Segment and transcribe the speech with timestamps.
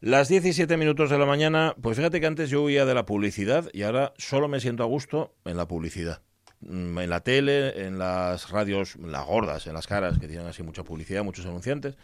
[0.00, 3.70] Las 17 minutos de la mañana, pues fíjate que antes yo huía de la publicidad
[3.72, 6.20] y ahora solo me siento a gusto en la publicidad.
[6.60, 10.62] Mm, En la tele, en las radios, las gordas, en las caras, que tienen así
[10.62, 11.96] mucha publicidad, muchos anunciantes.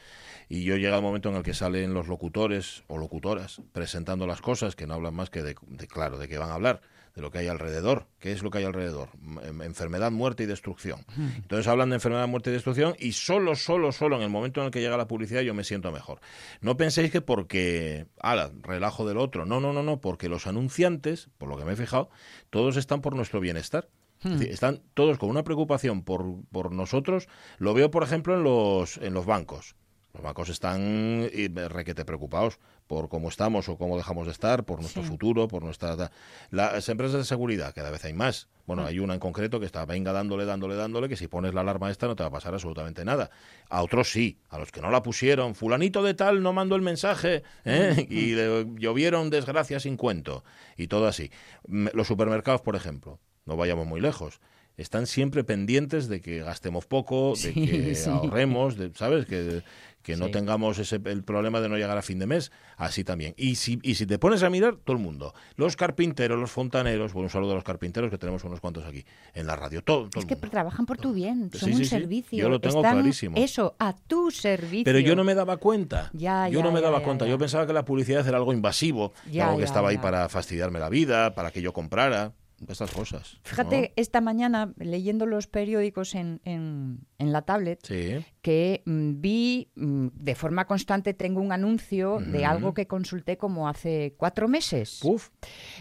[0.48, 4.40] Y yo llega el momento en el que salen los locutores o locutoras presentando las
[4.40, 5.54] cosas, que no hablan más que de,
[5.86, 6.80] claro, de qué van a hablar,
[7.14, 8.06] de lo que hay alrededor.
[8.18, 9.10] ¿Qué es lo que hay alrededor?
[9.22, 11.04] M- Enfermedad, muerte y destrucción.
[11.16, 14.66] Entonces hablan de enfermedad, muerte y destrucción y solo, solo, solo en el momento en
[14.66, 16.20] el que llega la publicidad yo me siento mejor.
[16.60, 19.45] No penséis que porque, ala, relajo del otro.
[19.45, 22.09] No, no, no, no, porque los anunciantes, por lo que me he fijado,
[22.51, 23.88] todos están por nuestro bienestar.
[24.24, 27.26] Es decir, Están todos con una preocupación por, por nosotros.
[27.59, 29.74] Lo veo, por ejemplo, en los, en los bancos.
[30.15, 31.30] Los bancos están
[31.71, 35.09] requete preocupados por cómo estamos o cómo dejamos de estar, por nuestro Sí.
[35.09, 36.11] futuro, por nuestra...
[36.51, 38.48] Las empresas de seguridad, cada vez hay más.
[38.66, 41.62] Bueno, hay una en concreto que está, venga dándole, dándole, dándole, que si pones la
[41.62, 43.30] alarma esta no te va a pasar absolutamente nada.
[43.71, 46.83] A otros sí, a los que no la pusieron, fulanito de tal no mandó el
[46.83, 48.07] mensaje ¿eh?
[48.10, 50.45] y le llovieron desgracias sin cuento
[50.77, 51.30] y todo así.
[51.66, 54.41] Mm, Los supermercados, por ejemplo, no vayamos muy lejos.
[54.79, 58.09] Están siempre pendientes de que gastemos poco, de Sí, que sí.
[58.09, 59.26] ahorremos, de, ¿sabes?
[59.26, 59.63] Que,
[60.02, 63.34] que no tengamos ese, el problema de no llegar a fin de mes, así también.
[63.36, 67.12] Y si, y si te pones a mirar, todo el mundo, los carpinteros, los fontaneros,
[67.12, 69.04] bueno, un saludo a los carpinteros, que tenemos unos cuantos aquí
[69.34, 70.50] en la radio, todo, todo Es el que mundo.
[70.50, 71.84] trabajan por tu bien, son sí, un sí.
[71.86, 72.38] servicio.
[72.38, 73.36] Yo lo tengo Están, clarísimo.
[73.36, 74.84] Eso, a tu servicio.
[74.84, 76.10] Pero yo no me daba cuenta.
[76.12, 77.26] Ya, yo ya, no me ya, daba cuenta.
[77.26, 80.78] Yo pensaba que la publicidad era algo invasivo, Ya, algo que estaba ahí para fastidiarme
[80.80, 82.32] la vida, para que yo comprara,
[82.69, 83.34] estas cosas.
[83.34, 83.41] ¿no?
[83.44, 88.25] Fíjate, esta mañana, leyendo los periódicos en, en, en la tablet, Sí.
[88.43, 93.69] que mm, vi mm, de forma constante, tengo un anuncio de algo que consulté como
[93.69, 94.99] hace cuatro meses.
[95.03, 95.31] Puf.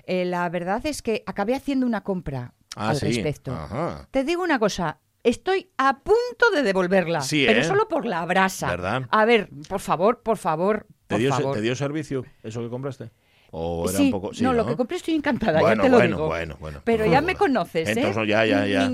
[0.06, 3.08] Eh, la verdad es que acabé haciendo una compra Ah, al sí.
[3.08, 3.52] respecto.
[3.54, 4.08] Ajá.
[4.12, 5.00] Te digo una cosa.
[5.24, 7.64] Estoy a punto de devolverla, Sí, pero ¿eh?
[7.64, 8.68] solo por la brasa.
[8.70, 9.04] ¿Verdad?
[9.12, 11.56] A ver, por favor, por favor, ¿Te por dio, se- favor.
[11.58, 13.12] ¿Te dio servicio eso que compraste?
[13.52, 14.34] ¿O era sí, un poco.?
[14.34, 16.28] sí, no, lo que compré estoy encantada, Bueno, ya te lo bueno, digo.
[16.28, 16.82] bueno, bueno.
[16.86, 17.94] Pero ya me conoces, ¿eh?
[17.98, 18.90] Entonces, ya, ya, ya.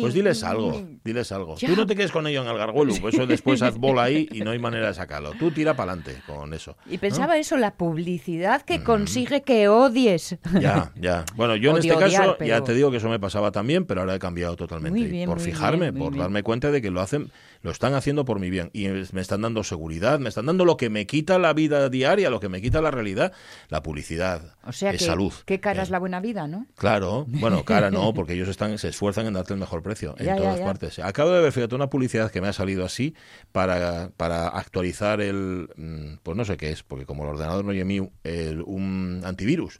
[0.00, 1.56] Pues diles algo, diles algo.
[1.56, 1.68] Ya.
[1.68, 4.28] Tú no te quedes con ello en el gargüelo, pues eso después haz bola ahí
[4.32, 5.32] y no hay manera de sacarlo.
[5.38, 6.76] Tú tira para adelante con eso.
[6.86, 10.36] Y pensaba eso, la publicidad que consigue que odies.
[10.60, 11.24] Ya, ya.
[11.36, 14.14] Bueno, yo en este caso ya te digo que eso me pasaba también, pero ahora
[14.14, 14.98] he cambiado totalmente.
[14.98, 16.22] Muy bien, por muy fijarme, bien, por bien.
[16.22, 17.30] darme cuenta de que lo hacen,
[17.62, 18.70] lo están haciendo por mi bien.
[18.72, 22.30] Y me están dando seguridad, me están dando lo que me quita la vida diaria,
[22.30, 23.32] lo que me quita la realidad,
[23.68, 24.54] la publicidad.
[24.64, 25.32] O sea es que salud.
[25.46, 26.66] qué cara Eh, es la buena vida, ¿no?
[26.76, 30.26] Claro, bueno, cara no, porque ellos están, se esfuerzan en darte el mejor precio en
[30.26, 30.64] Ya, todas ya.
[30.64, 30.98] partes.
[30.98, 33.14] Acabo de ver, fíjate, una publicidad que me ha salido así
[33.52, 37.72] para, para actualizar el, mm, pues no sé qué es, porque como el ordenador no
[38.24, 39.78] el, un antivirus.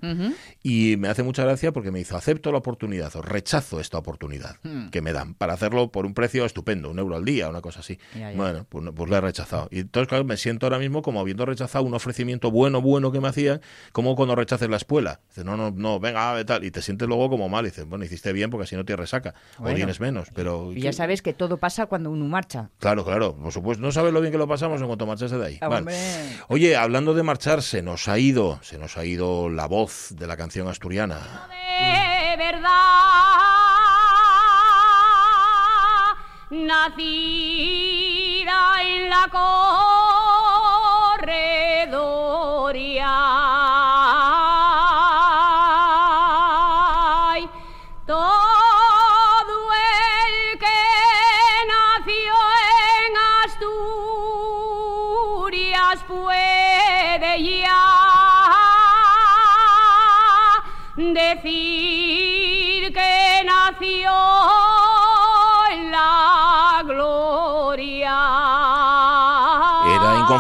[0.62, 4.56] Y me hace mucha gracia porque me hizo, acepto la oportunidad o rechazo esta oportunidad
[4.62, 4.89] Hmm.
[4.89, 7.81] que me dan para hacerlo por un precio estupendo, un euro al día, una cosa
[7.81, 7.99] así.
[8.37, 9.69] Bueno, pues, no- pues lo he rechazado.
[9.71, 13.21] Y entonces, claro, me siento ahora mismo como habiendo rechazado un ofrecimiento bueno, bueno que
[13.21, 13.61] me hacían,
[13.92, 15.20] como cuando rechaces la espuela.
[15.28, 16.64] Dices, no, no, no, venga, a ver, tal.
[16.64, 17.64] Y te sientes luego como mal.
[17.64, 19.34] Y dices, bueno, hiciste bien porque así no te resaca.
[19.58, 19.75] Bueno.
[19.75, 20.28] O tienes menos.
[20.34, 22.70] Pero, Y ya sabes que todo pasa cuando uno marcha.
[22.78, 23.82] Claro, claro, por supuesto.
[23.82, 25.58] No sabes lo bien que lo pasamos en cuanto marchaste de ahí.
[25.60, 25.76] Vale.
[25.76, 25.97] Hombre.
[26.48, 30.26] Oye, hablando de marchar, se nos ha ido, se nos ha ido la voz de
[30.26, 31.48] la canción asturiana.
[31.48, 32.84] de verdad
[37.54, 40.03] nacida en la corredoria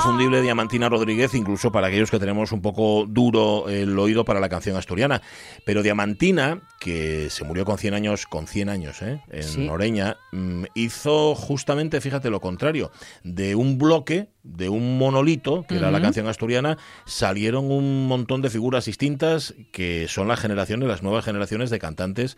[0.04, 4.50] Inconfundible Diamantina Rodríguez, incluso para aquellos que tenemos un poco duro el oído para la
[4.50, 5.22] canción asturiana.
[5.64, 9.22] Pero Diamantina, que se murió con 100 años, con 100 años, ¿eh?
[9.30, 9.66] en Sí.
[9.66, 12.92] Oreña, mm, hizo justamente, fíjate lo contrario,
[13.22, 18.50] de un bloque, de un monolito, que era la canción asturiana, salieron un montón de
[18.50, 22.36] figuras distintas que son las generaciones, las nuevas generaciones de cantantes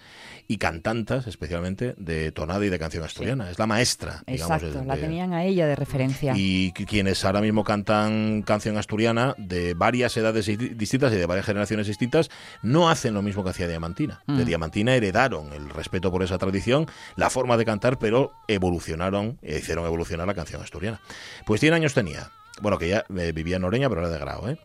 [0.48, 3.50] y cantantas, especialmente de tonada y de canción asturiana.
[3.50, 4.62] Es la maestra, digamos.
[4.62, 6.32] Exacto, de- la tenían a ella de referencia.
[6.36, 11.44] y quienes ahora mismo cantan canción asturiana de varias edades di- distintas y de varias
[11.46, 12.30] generaciones distintas
[12.62, 14.22] no hacen lo mismo que hacía Diamantina.
[14.26, 14.46] De Mm.
[14.46, 16.86] Diamantina heredaron el respeto por esa tradición,
[17.16, 21.00] la forma de cantar, pero evolucionaron, e hicieron evolucionar la canción asturiana.
[21.44, 22.30] Pues 100 años tenía.
[22.60, 24.58] Bueno, que ya eh, vivía en Oreña, pero era de grado, ¿eh?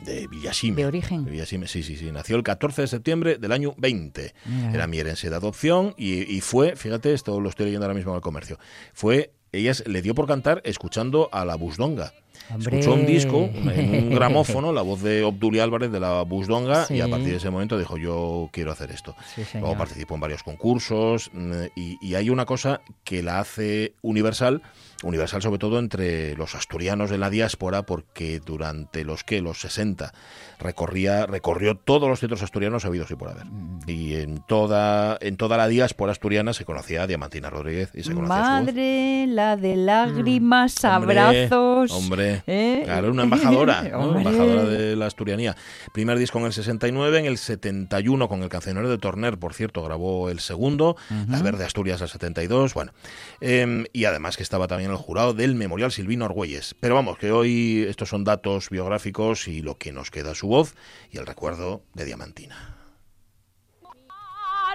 [0.00, 0.76] De Villasime.
[0.76, 1.24] De origen.
[1.24, 2.10] De Villasime, sí, sí, sí.
[2.10, 4.34] Nació el 14 de septiembre del año 20.
[4.46, 4.72] Mira.
[4.72, 8.12] Era mi herencia de adopción y, y fue, fíjate, esto lo estoy leyendo ahora mismo
[8.12, 8.58] en el comercio,
[8.94, 12.12] fue, ella le dio por cantar escuchando a la busdonga.
[12.50, 12.78] Hombre.
[12.78, 17.00] escuchó un disco, en un gramófono, la voz de Obduli Álvarez de la Busdonga, y
[17.00, 19.14] a partir de ese momento dijo, yo quiero hacer esto.
[19.34, 19.42] Sí.
[19.54, 24.62] Luego participó en varios concursos mm, y, y hay una cosa que la hace universal,
[25.02, 30.12] universal sobre todo entre los asturianos de la diáspora, porque durante los que los 60
[30.58, 33.46] recorría recorrió todos los centros asturianos habidos y por haber.
[33.46, 33.80] Mm.
[33.86, 38.12] Y en toda en toda la diáspora asturiana se conocía a Diamantina Rodríguez y se
[38.12, 38.50] conocía su voz.
[38.50, 41.92] Madre, la de lágrimas, Hombre, abrazos.
[41.92, 42.82] Hombre, ¿eh?
[42.84, 45.56] claro, una embajadora, embajadora de la asturianía.
[45.92, 49.82] Primer disco en el 69, en el 71 con el cancionero de Torner, por cierto,
[49.82, 50.96] grabó el segundo,
[51.28, 52.92] La Verde Asturias el 72, bueno.
[53.40, 56.74] Em, y además que estaba también el jurado del Memorial Silvino Argüelles.
[56.80, 60.74] Pero vamos, que hoy estos son datos biográficos y lo que nos queda su voz
[61.10, 62.76] y el recuerdo de Diamantina.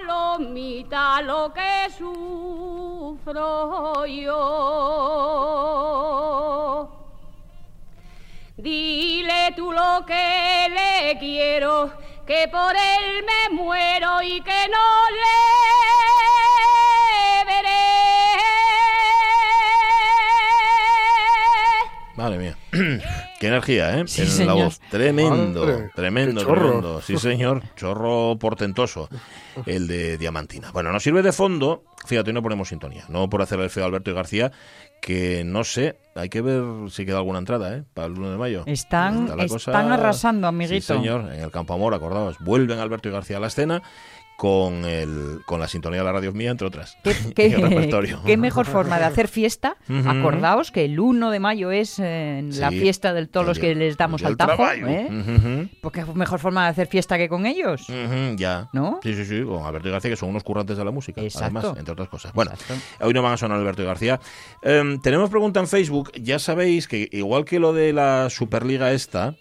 [0.06, 3.26] Palomita lo que sufro
[4.06, 5.54] yo.
[8.58, 11.92] Dile tú lo que le quiero,
[12.26, 16.23] que por él me muero y que no le
[22.24, 22.56] Madre mía.
[23.42, 24.04] Qué energía, ¿eh?
[24.08, 24.56] Sí, en la señor.
[24.56, 24.80] voz.
[24.90, 27.02] Tremendo, Madre, tremendo, tremendo.
[27.02, 27.64] Sí, señor.
[27.76, 29.10] Chorro portentoso.
[29.66, 30.72] El de Diamantina.
[30.72, 31.84] Bueno, nos sirve de fondo.
[32.06, 33.04] Fíjate, hoy no ponemos sintonía.
[33.10, 34.54] No por hacer el feo a Alberto y García,
[35.02, 35.98] que no sé.
[36.16, 37.84] Hay que ver si queda alguna entrada, ¿eh?
[37.94, 38.64] Para el 1 de mayo.
[38.68, 40.94] Están, Está la están arrasando, amiguito.
[40.94, 41.30] Sí, señor.
[41.34, 42.38] En el Campo Amor, acordaos.
[42.40, 43.82] Vuelven Alberto y García a la escena
[44.38, 46.98] con, el, con la sintonía de la radio mía, entre otras.
[47.36, 48.22] ¿Qué, Y el repertorio.
[48.26, 49.78] qué mejor forma de hacer fiesta?
[50.06, 53.96] Acordaos que el 1 de mayo es eh, la fiesta de todos los que les
[53.98, 54.66] damos al tajo.
[54.72, 55.70] ¿eh?
[55.82, 57.86] Porque es mejor forma de hacer fiesta que con ellos.
[58.36, 58.70] Ya.
[58.74, 59.00] ¿No?
[59.04, 61.60] Sí, sí, sí, con Alberto y García, que son unos currantes de la música, Exacto.
[61.60, 62.34] además, entre otras cosas.
[62.34, 62.76] Bueno, Exacto.
[63.02, 64.20] hoy no van a sonar Alberto y García.
[64.62, 66.12] Em, tenemos pregunta en Facebook.
[66.20, 69.36] Ya sabéis que, igual que lo de la Superliga esta,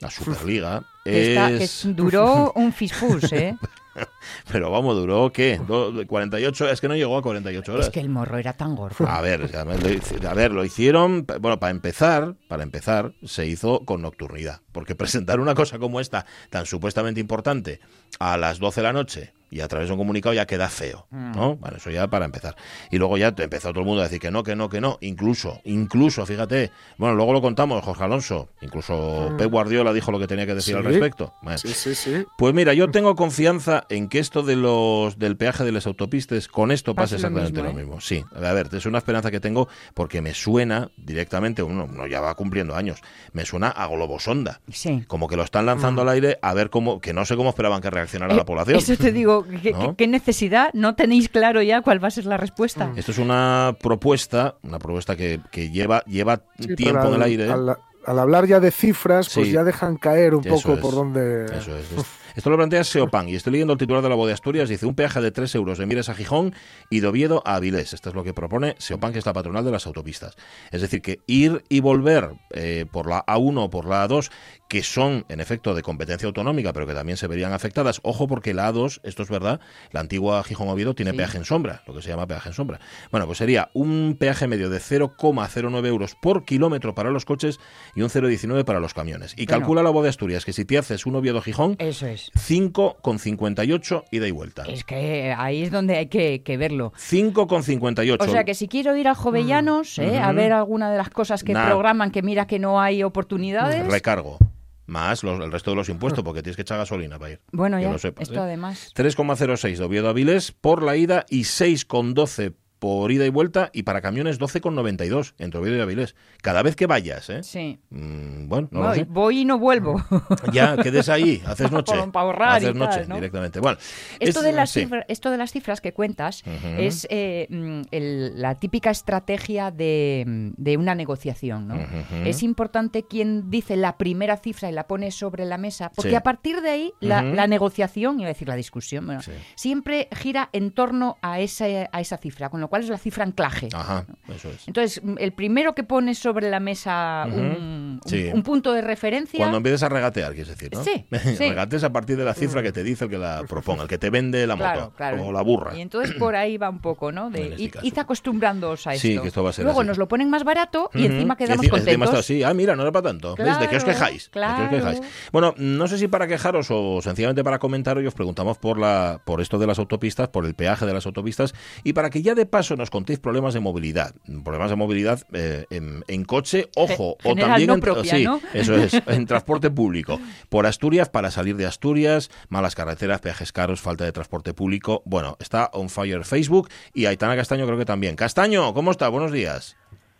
[0.00, 1.86] la Superliga, está- que es...
[1.94, 3.56] duró un fisfus, ¿eh?
[4.52, 5.60] Pero vamos, duró, ¿qué?
[5.66, 7.86] Do- 48, es que no llegó a 48 horas.
[7.86, 9.06] es que el morro era tan gordo.
[9.08, 14.60] A ver, a ver, lo hicieron, bueno, para empezar, para empezar, se hizo con nocturnidad,
[14.76, 17.80] porque presentar una cosa como esta, tan supuestamente importante,
[18.18, 21.06] a las 12 de la noche y a través de un comunicado ya queda feo,
[21.10, 21.56] ¿no?
[21.56, 22.56] Bueno, eso ya para empezar.
[22.90, 24.98] Y luego ya empezó todo el mundo a decir que no, que no, que no,
[25.00, 30.26] incluso, incluso, fíjate, bueno, luego lo contamos, Jorge Alonso, incluso Pep Guardiola dijo lo que
[30.26, 31.32] tenía que decir al respecto.
[31.42, 32.26] Bueno, Sí, sí, sí.
[32.36, 36.48] pues mira, yo tengo confianza en que esto de los del peaje de las autopistas,
[36.48, 37.94] con esto pasa lo exactamente lo mismo, mismo.
[37.98, 38.00] ¿eh?
[38.02, 42.20] Sí, a ver, es una esperanza que tengo porque me suena directamente, uno, uno ya
[42.20, 43.00] va cumpliendo años,
[43.32, 44.60] me suena a globosonda.
[44.68, 45.04] Sí.
[45.06, 47.80] Como que lo están lanzando al aire a ver cómo, que no sé cómo esperaban
[47.80, 48.78] que reaccionara Eh, la población.
[48.78, 49.94] Eso te digo, ¿qué, ¿No?
[49.96, 50.70] qué- necesidad?
[50.74, 52.90] ¿No tenéis claro ya cuál va a ser la respuesta?
[52.96, 57.22] Esto es una propuesta, una propuesta que, que lleva, lleva Sí, tiempo pero en el
[57.22, 57.50] al- aire.
[57.50, 57.76] Al,
[58.06, 60.80] al hablar ya de cifras, pues ya dejan caer un Eso poco es.
[60.80, 61.44] por donde.
[61.46, 61.86] Eso es.
[62.36, 64.68] es- Esto lo plantea Seopan y estoy leyendo el titular de la voz de Asturias.
[64.68, 66.54] Dice un peaje de 3 euros de Mires a Gijón
[66.90, 67.92] y de Oviedo a Avilés.
[67.92, 70.36] Esto es lo que propone Seopan, que es la patronal de las autopistas.
[70.70, 74.30] Es decir, que ir y volver eh, por la A1 o por la A2,
[74.68, 78.00] que son en efecto de competencia autonómica, pero que también se verían afectadas.
[78.04, 79.60] Ojo, porque la A2, esto es verdad,
[79.90, 81.16] la antigua Gijón-Oviedo tiene Sí.
[81.16, 82.80] peaje en sombra, lo que se llama peaje en sombra.
[83.10, 87.58] Bueno, pues sería un peaje medio de 0,09 euros por kilómetro para los coches
[87.94, 89.32] y un 0,19 para los camiones.
[89.36, 89.60] Y Bueno.
[89.60, 92.25] calcula la voz de Asturias que si te haces un Oviedo-Gijón, Eso es.
[92.34, 94.64] 5,58 ida y vuelta.
[94.64, 96.92] Es que ahí es donde hay que, que verlo.
[96.96, 98.16] 5,58.
[98.20, 100.18] O sea que si quiero ir a Jovellanos ¿eh?
[100.18, 101.66] a ver alguna de las cosas que Nah.
[101.68, 103.86] programan, que mira que no hay oportunidades.
[103.90, 104.38] Recargo.
[104.86, 107.40] Más los- el resto de los impuestos, porque tienes que echar gasolina para ir.
[107.50, 108.42] Bueno, ya, lo sepas, esto ¿eh?
[108.42, 108.92] además.
[108.94, 113.82] 3,06 de Oviedo a Avilés por la ida y 6,12 por ida y vuelta y
[113.84, 116.14] para camiones 12,92 entre Oviedo y Avilés.
[116.42, 117.42] Cada vez que vayas, ¿eh?
[117.42, 117.78] Sí.
[117.90, 119.04] Mm, bueno, no lo voy, sé.
[119.08, 120.02] voy y no vuelvo.
[120.52, 121.92] Ya, quedes ahí, haces noche.
[122.12, 123.14] Para- y haces noche tal, ¿no?
[123.16, 123.60] directamente.
[123.60, 123.78] Bueno,
[124.20, 124.80] Esto, es- de las sí.
[124.80, 126.42] cifra- esto de las cifras que cuentas
[126.78, 131.68] es eh, mm, el- la típica estrategia de, mm, de una negociación.
[131.68, 131.76] ¿no?
[132.24, 136.16] Es importante quien dice la primera cifra y la pone sobre la mesa, porque Sí.
[136.16, 139.32] a partir de ahí la, negociación, iba a decir la discusión, bueno, Sí.
[139.54, 143.24] siempre gira en torno a esa, a esa cifra, con lo cual es la cifra
[143.24, 143.68] anclaje.
[143.72, 144.66] Ajá, eso es.
[144.68, 147.38] Entonces, mm, el primero que pone sobre la mesa Ujú.
[147.38, 148.30] un, un- Sí.
[148.32, 149.38] un punto de referencia...
[149.38, 150.82] Cuando empieces a regatear, quieres decir, ¿no?
[150.84, 151.06] Sí,
[151.36, 151.48] sí.
[151.48, 153.98] Regates a partir de la cifra que te dice el que la proponga, el que
[153.98, 155.24] te vende la Claro, moto claro.
[155.26, 155.76] o la burra.
[155.76, 157.30] Y entonces por ahí va un poco, ¿no?
[157.30, 159.02] De este id acostumbrándoos a esto.
[159.08, 159.88] Sí, que esto va a ser Luego así.
[159.88, 161.12] nos lo ponen más barato y Ujú.
[161.14, 162.08] encima quedamos enci- encima contentos.
[162.08, 162.42] está así.
[162.42, 163.34] Ah, mira, no era para tanto.
[163.36, 163.58] ¿Veis?
[163.58, 164.24] ¿De qué os Claro, quejáis?
[164.24, 164.70] ¿De qué os claro.
[164.70, 165.00] quejáis?
[165.32, 169.20] Bueno, no sé si para quejaros o sencillamente para comentar, hoy os preguntamos por la
[169.24, 171.54] por esto de las autopistas, por el peaje de las autopistas
[171.84, 174.14] y para que ya de paso nos contéis problemas de movilidad.
[174.42, 178.40] Problemas de movilidad eh, en, en coche, ojo, o también no en, propia, sí, ¿no?
[178.54, 180.18] eso es, en transporte público.
[180.48, 185.02] Por Asturias, para salir de Asturias, malas carreteras, peajes caros, falta de transporte público.
[185.04, 188.16] Bueno, está on fire Facebook y Aitana Castaño creo que también.
[188.16, 189.08] Castaño, ¿cómo está?
[189.10, 189.76] Buenos días.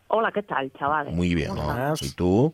[0.08, 1.14] Hola, ¿qué tal, chavales?
[1.14, 1.94] Muy bien, ¿Cómo ¿no?
[2.00, 2.52] ¿Y tú?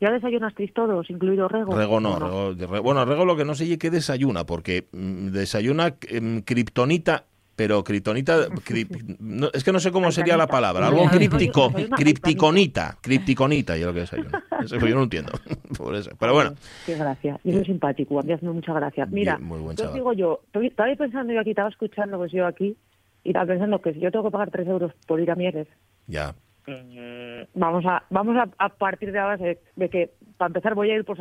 [0.00, 1.74] ¿Ya desayunasteis todos, incluido Rego?
[1.76, 4.88] Rego no, ¿O Rego- de Re- bueno, Rego lo que no sé qué desayuna, porque
[4.92, 7.24] mm, desayuna em, kriptonita,
[7.60, 12.96] pero kriptonita, crip- no, es que no sé cómo sería la palabra, algo críptico, cripticonita,
[13.02, 14.42] cripticonita, yo lo que desayuna.
[14.64, 15.32] Eso yo no entiendo,
[15.76, 16.10] por eso.
[16.18, 16.54] Pero bueno,
[16.86, 17.38] Qué gracia.
[17.44, 19.04] Y soy simpático, a mí hazme mucha gracia.
[19.04, 22.78] Mira, muy buen yo digo yo, estaba pensando yo aquí, estaba escuchando pues yo aquí,
[23.24, 25.68] y estaba pensando que si yo tengo que pagar 3 euros por ir a Mieres,
[26.06, 26.34] ya,
[26.66, 30.90] mm, vamos a vamos a, a partir de la base de que, para empezar, voy
[30.90, 31.18] a ir por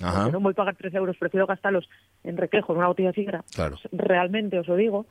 [0.00, 0.18] Ajá.
[0.20, 1.88] porque no voy a pagar 3 euros, prefiero gastarlos
[2.22, 3.44] en Requejo, en una botella de sidra.
[3.52, 3.76] Claro.
[3.90, 5.04] Realmente os lo digo.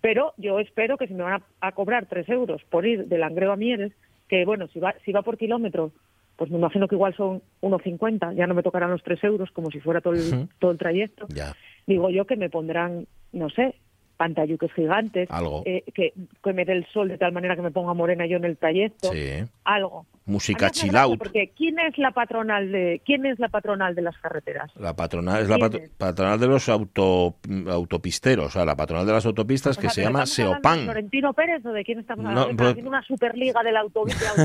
[0.00, 3.18] Pero yo espero que si me van a, a cobrar 3 euros por ir de
[3.18, 3.92] Langreo a Mieres,
[4.28, 5.90] que bueno, si va, si va por kilómetro,
[6.36, 9.72] pues me imagino que igual son 1,50, ya no me tocarán los 3 euros como
[9.72, 11.26] si fuera todo el, todo el trayecto.
[11.30, 11.54] ya,
[11.88, 13.74] Digo yo que me pondrán, no sé,
[14.16, 15.62] pantalluques gigantes, Algo.
[15.66, 18.36] eh, que, que me dé el sol de tal manera que me ponga morena yo
[18.38, 19.44] en el trayecto, sí.
[19.64, 20.06] algo.
[20.28, 21.18] Música chill out.
[21.18, 24.72] Porque ¿quién es la patronal de quién es la patronal de las carreteras?
[24.74, 25.90] La patronal es la ¿Quién patro- es?
[25.90, 27.36] patronal de los auto,
[27.70, 30.30] autopisteros, o sea, la patronal de las autopistas O que sea, se ¿pero llama hablando
[30.30, 30.84] de Seopan.
[30.84, 32.50] ¿Florentino Pérez o de quién estamos No, hablando?
[32.50, 34.38] ¿Están pues- haciendo una superliga de la autovías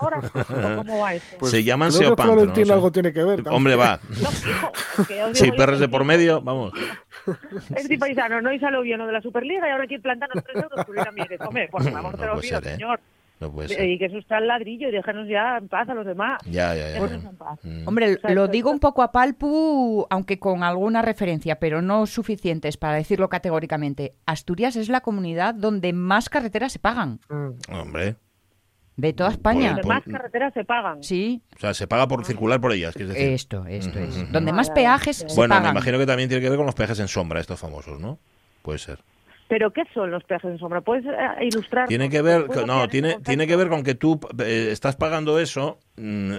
[0.00, 0.18] ahora?
[0.18, 1.46] ¿O ¿Cómo va esto?
[1.46, 2.16] se llaman Seopan.
[2.16, 2.72] pero no Florentino sé.
[2.72, 3.36] algo tiene que ver.
[3.36, 3.54] también.
[3.54, 4.00] Hombre, va.
[4.08, 6.06] No, hijo, es que ya os Si digo yo perres que de por sí.
[6.08, 6.72] medio, vamos.
[7.76, 10.62] Es de paisano, no hizo lo bien de la Superliga y ahora quiere plantarnos tres
[10.62, 11.40] euros por ir a Mieres.
[11.40, 12.76] Hombre, por favor, No te lo pido, ser, ¿eh?
[12.76, 13.00] señor.
[13.40, 13.88] No puede ser.
[13.88, 16.42] Y que eso está al ladrillo y déjanos ya en paz a los demás.
[16.44, 16.96] Ya, ya, ya.
[16.98, 17.60] En paz.
[17.62, 17.86] Mm.
[17.86, 22.06] Hombre, O sea, lo digo un poco a palpu, aunque con alguna referencia, pero no
[22.06, 24.14] suficientes para decirlo categóricamente.
[24.26, 27.50] Asturias es la comunidad donde más carreteras se pagan Mm.
[27.74, 28.16] Hombre,
[28.98, 29.68] de toda España.
[29.68, 31.02] Donde Pon- más carreteras se pagan.
[31.04, 33.16] Sí, o sea, se paga por circular por ellas, decir.
[33.16, 34.30] esto, esto es.
[34.30, 35.72] Donde Ah, más peajes se Bueno, me pagan.
[35.76, 38.18] imagino que también tiene que ver con los peajes en sombra, estos famosos, ¿no?
[38.62, 38.98] Puede ser.
[39.48, 40.80] ¿Pero qué son los peajes en sombra?
[40.82, 41.86] ¿Puedes eh, ilustrar?
[41.88, 45.38] Tiene que ver, ¿Puedo no, tiene, tiene que ver con que tú eh, estás pagando
[45.38, 45.78] eso.
[45.96, 46.32] mm,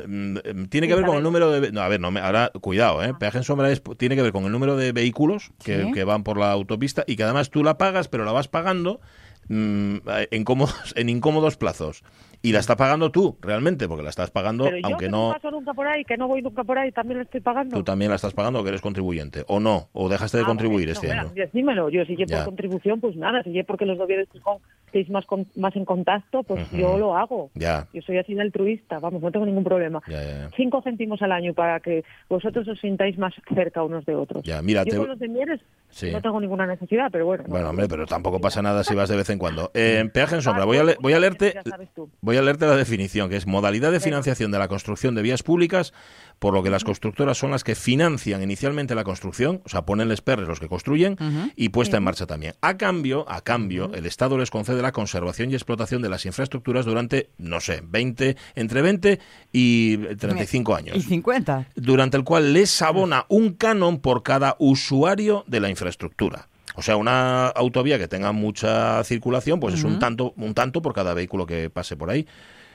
[0.44, 1.72] mm, tiene que Sí, ver con el número de.
[1.72, 3.13] No, a ver, no, me- ahora, cuidado, ¿eh?
[3.18, 5.92] Peaje en sombra es, tiene que ver con el número de vehículos que, Sí.
[5.94, 9.00] que van por la autopista y que además tú la pagas, pero la vas pagando
[9.48, 9.96] mm,
[10.30, 12.04] en, cómodos, en incómodos plazos.
[12.41, 15.31] Y la estás pagando tú, realmente, porque la estás pagando, Pero yo aunque que no.
[15.34, 17.75] paso nunca por ahí, que no voy nunca por ahí, también lo estoy pagando.
[17.75, 19.43] Tú también la estás pagando, que eres contribuyente.
[19.50, 21.31] O no, o dejaste de Ah, contribuir bueno, este no, año.
[21.34, 24.60] mira, Decímelo, yo si yo por contribución, pues nada, si yo porque los gobiernos Gijón
[24.89, 27.51] estéis más, con- más en contacto, pues yo lo hago.
[27.53, 30.01] Ya, Yo soy así de altruista, vamos, no tengo ningún problema.
[30.08, 30.38] ya, ya.
[30.39, 30.50] ya.
[30.58, 34.43] Cinco céntimos al año para que vosotros os sintáis más cerca unos de otros.
[34.43, 36.12] Ya, mira, yo te- con los de Mieres Sí.
[36.12, 37.43] no tengo ninguna necesidad, pero bueno.
[37.48, 39.72] Bueno, no, hombre, pero tampoco pasa nada si vas de vez en cuando.
[39.79, 42.10] Eh, peaje en sombra, Ah, voy a, le- bueno, voy a leerte, sabes tú.
[42.22, 45.41] voy a leerte la definición, que es modalidad de financiación de la construcción de vías
[45.43, 45.93] públicas,
[46.39, 50.08] por lo que las constructoras son las que financian inicialmente la construcción, o sea, ponen
[50.10, 51.17] les perres los que construyen
[51.55, 52.53] y puesta en marcha también.
[52.62, 56.86] A cambio, a cambio, el Estado les concede la conservación y explotación de las infraestructuras
[56.86, 59.19] durante, no sé, 20, entre 20
[59.51, 61.67] y 35 años Y 50.
[61.75, 66.48] durante el cual les abona un canon por cada usuario de la infraestructura.
[66.75, 70.93] O sea, una autovía que tenga mucha circulación, pues es un tanto, un tanto por
[70.93, 72.25] cada vehículo que pase por ahí.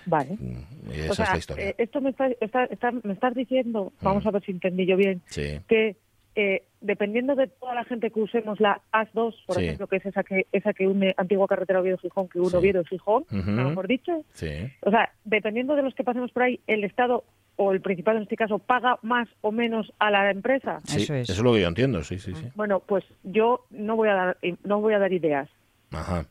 [0.06, 0.36] Vale.
[0.38, 1.68] Mm, Y esa o sea, es la historia.
[1.70, 4.96] eh, esto me, está, está- está- me estás diciendo, vamos a ver si entendí yo
[4.98, 5.60] bien, sí.
[5.66, 5.96] que
[6.36, 9.64] eh, dependiendo de toda la gente que usemos la AS2, por Sí.
[9.64, 12.56] ejemplo, que es esa que esa que une antigua carretera Oviedo-Gijón, que une Sí.
[12.56, 14.50] Oviedo-Gijón, a lo mejor dicho, Sí.
[14.82, 17.24] o sea, dependiendo de los que pasemos por ahí, el Estado
[17.56, 20.80] o el Principado en este caso paga más o menos a la empresa.
[20.84, 21.30] Sí, Eso es.
[21.30, 22.46] Eso es lo que yo entiendo, sí, sí, sí.
[22.54, 25.48] Bueno, pues yo no voy a dar no voy a dar ideas.
[25.92, 26.26] Ajá.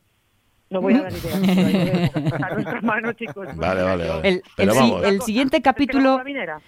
[0.74, 2.14] No voy a dar ideas.
[2.42, 3.46] a nuestra mano, chicos.
[3.56, 4.28] Vale, vale, vale.
[4.28, 5.04] El, si- vamos.
[5.04, 6.20] el siguiente ¿Es que capítulo,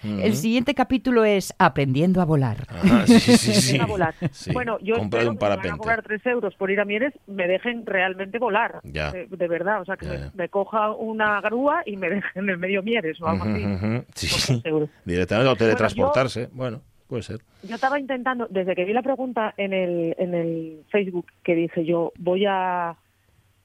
[0.03, 2.65] el siguiente capítulo es aprendiendo a volar.
[2.69, 3.71] Ajá, sí, sí, sí.
[3.73, 4.13] Dejen a volar.
[4.31, 4.51] Sí.
[4.53, 5.77] Bueno, yo espero un que me van a parapente.
[5.77, 8.79] cobrar 3 euros por ir a Mieres, me dejen realmente volar.
[8.83, 9.11] Ya.
[9.11, 10.31] De, de verdad, o sea, que Ya, me, ya.
[10.35, 14.03] me coja una grúa y me dejen en el medio Mieres o algo así.
[14.15, 14.63] Sí.
[15.05, 16.49] Directamente o teletransportarse.
[16.53, 17.39] Bueno, puede ser.
[17.63, 21.85] Yo estaba intentando, desde que vi la pregunta en el, en el Facebook, que dije
[21.85, 22.95] yo, voy a...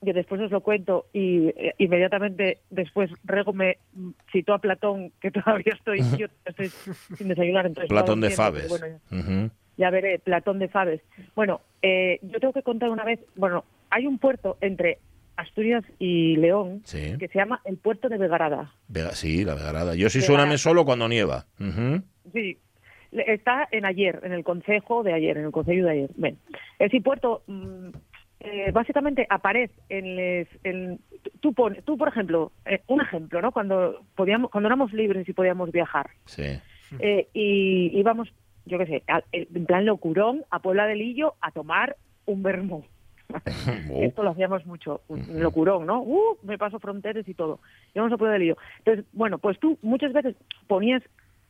[0.04, 3.78] Yo después os lo cuento y eh, inmediatamente después Rego me
[4.32, 6.68] citó a Platón, que todavía estoy, yo estoy
[7.16, 7.66] sin desayunar.
[7.66, 8.68] Entonces Platón de entiendo, Faves.
[8.68, 11.00] bueno, ya veré, Platón de Faves.
[11.36, 14.98] Bueno, eh, yo tengo que contar una vez, bueno, hay un puerto entre
[15.36, 17.16] Asturias y León Sí.
[17.18, 18.74] que se llama el puerto de Vegarada.
[18.88, 19.94] Vega- sí, la vegarada.
[19.94, 20.38] Yo sí Vegarada.
[20.40, 21.46] suena me solo cuando nieva.
[21.60, 22.02] Ujú.
[22.32, 22.58] Sí,
[23.12, 26.10] le- está en ayer, en el consejo de ayer, en el consejo de ayer.
[26.16, 26.36] Bien,
[26.78, 27.88] ese puerto mm,
[28.44, 30.98] eh, básicamente aparece en, les, en
[31.40, 33.52] tú, pon- tú por ejemplo, eh, un ejemplo, ¿no?
[33.52, 36.58] Cuando podíamos, cuando éramos libres y podíamos viajar Sí.
[36.98, 38.32] eh, y íbamos,
[38.66, 41.96] yo qué sé, a- en plan locurón a Puebla del Lillo a tomar
[42.26, 42.84] un vermú.
[43.32, 43.38] Oh.
[44.02, 46.02] Esto lo hacíamos mucho, un locurón, ¿no?
[46.02, 47.60] Uh, me paso fronteras y todo.
[47.94, 48.56] Íbamos a Puebla del Lillo.
[48.78, 51.02] Entonces, bueno, pues tú muchas veces ponías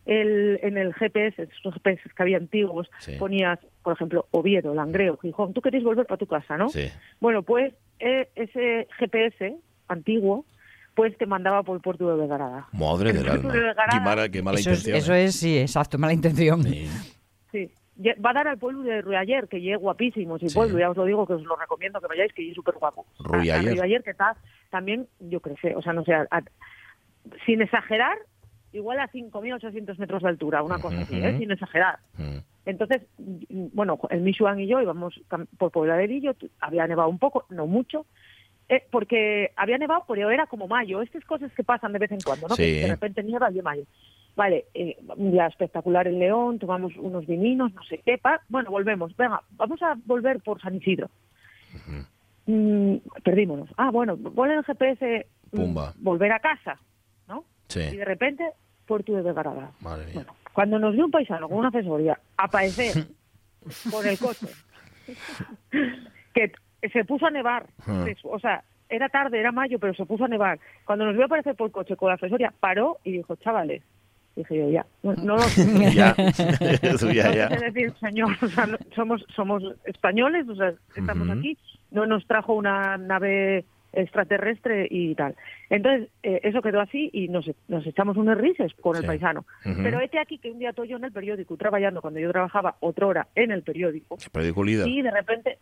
[0.06, 3.16] el, en el GPS, esos GPS que había antiguos, Sí.
[3.18, 5.52] ponías, por ejemplo, Oviedo, Langreo, Gijón.
[5.52, 6.68] Tú querías volver para tu casa, ¿no?
[6.70, 6.88] Sí.
[7.20, 9.56] Bueno, pues eh, ese GPS
[9.88, 10.44] antiguo,
[10.94, 12.66] pues te mandaba por el puerto de Vegarada.
[12.72, 13.52] Madre del alma.
[13.52, 13.86] de Vegarada.
[13.92, 14.96] Qué mala, qué mala Eso es, intención.
[14.98, 15.24] eso ¿eh?
[15.24, 16.62] es, sí, exacto, mala intención.
[16.64, 16.88] Sí.
[18.24, 20.54] Va a dar al pueblo de Ruyayer, que es guapísimo, ese Sí.
[20.56, 23.06] pueblo, ya os lo digo, que os lo recomiendo que vayáis, que es súper guapo.
[23.20, 23.72] Ruyayer.
[23.76, 24.34] Ruyayer, que está
[24.70, 26.42] también, yo creo, o sea, no sé, a- a-
[27.46, 28.16] sin exagerar,
[28.72, 31.36] igual a 5.800 metros de altura, una cosa así, ¿eh?
[31.38, 31.98] Sin exagerar.
[32.64, 33.02] Entonces,
[33.72, 35.20] bueno, el Michuan y yo íbamos
[35.58, 38.06] por Puebla de Lillo, había nevado un poco, no mucho,
[38.68, 42.20] eh, porque había nevado, pero era como mayo, estas cosas que pasan de vez en
[42.20, 42.54] cuando, ¿no?
[42.54, 42.62] Sí.
[42.62, 43.82] Que de repente nieva y mayo.
[44.36, 48.70] Vale, eh, un día espectacular en León, tomamos unos vininos, no sé qué, pa- bueno,
[48.70, 51.10] volvemos, venga, vamos a volver por San Isidro.
[52.46, 53.68] Mm, perdímonos.
[53.76, 55.92] Ah, bueno, pon el GPS mm, Pumba.
[55.98, 56.78] volver a casa,
[57.92, 58.44] Y de repente,
[58.86, 59.22] Puerto de
[60.04, 60.14] mía.
[60.14, 63.06] Bueno, cuando nos vio un paisano con una asesoría aparecer
[63.90, 64.46] con el coche,
[66.34, 66.52] que
[66.92, 68.04] se puso a nevar, Ah.
[68.24, 70.58] o sea, era tarde, era mayo, pero se puso a nevar.
[70.84, 73.82] Cuando nos vio aparecer por el coche con la asesoría, paró y dijo, chavales,
[74.36, 75.42] dije yo, ya, no, no lo
[75.94, 76.14] Ya.
[77.48, 81.56] Decir, señor, o sea, no- somos, somos españoles, o sea, estamos aquí,
[81.90, 85.34] no nos trajo una nave extraterrestre y tal.
[85.70, 89.44] Entonces, eh, eso quedó así y nos, nos echamos unos rises con el paisano.
[89.62, 92.76] Pero este aquí que un día estoy yo en el periódico trabajando, cuando yo trabajaba
[92.80, 94.88] otra hora en el periódico, Qué periódico líder.
[94.88, 95.58] y de repente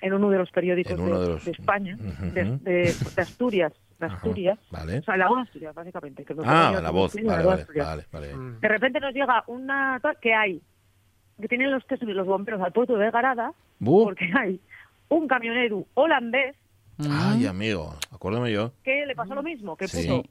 [0.00, 4.06] en uno de los periódicos, de, de los- de España, de, de- de Asturias, de.
[4.06, 4.98] Asturias, Vale.
[4.98, 6.24] o sea, la voz de Asturias, básicamente.
[6.24, 7.14] Que me Ah, la voz.
[7.14, 7.86] la Vale, vale, de Asturias.
[7.86, 8.58] vale, vale.
[8.60, 10.60] De repente nos llega una que hay,
[11.40, 14.60] que tienen los que subir los bomberos al puerto de Garada, porque hay
[15.08, 16.54] un camionero holandés
[17.10, 18.72] Ay, amigo, acuérdame yo.
[18.84, 20.06] que le pasó lo mismo, que Sí.
[20.08, 20.24] puso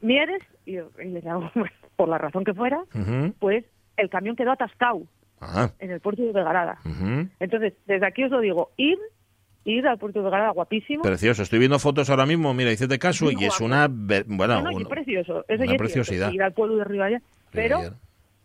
[0.00, 1.50] Mieres, y, y le llamo,
[1.96, 3.32] por la razón que fuera, Ujú.
[3.38, 3.64] pues
[3.96, 5.02] el camión quedó atascado
[5.40, 6.78] Ah, en el puerto de Garada.
[6.84, 7.28] ujú.
[7.40, 8.98] Entonces, desde aquí os lo digo, ir,
[9.64, 11.02] ir al puerto de Garada, guapísimo.
[11.02, 11.42] Precioso.
[11.42, 13.88] Estoy viendo fotos ahora mismo, mira, hice de caso y Muy es una...
[13.90, 16.28] ver- Bueno, no, no, y un- precioso, eso una es preciosidad.
[16.30, 17.92] cierto, ir al pueblo de Riballa, pero Ayer.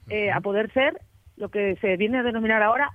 [0.10, 1.00] eh, a poder ser
[1.38, 2.91] lo que se viene a denominar ahora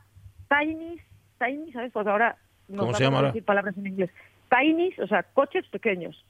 [0.49, 0.99] tiny,
[1.39, 1.93] tiny, ¿sabes?
[1.93, 2.37] Pues ahora
[2.69, 3.29] nos ¿Cómo se llama ahora?
[3.29, 4.11] decir palabras en inglés.
[4.51, 6.25] Tiny, o sea, coches pequeños.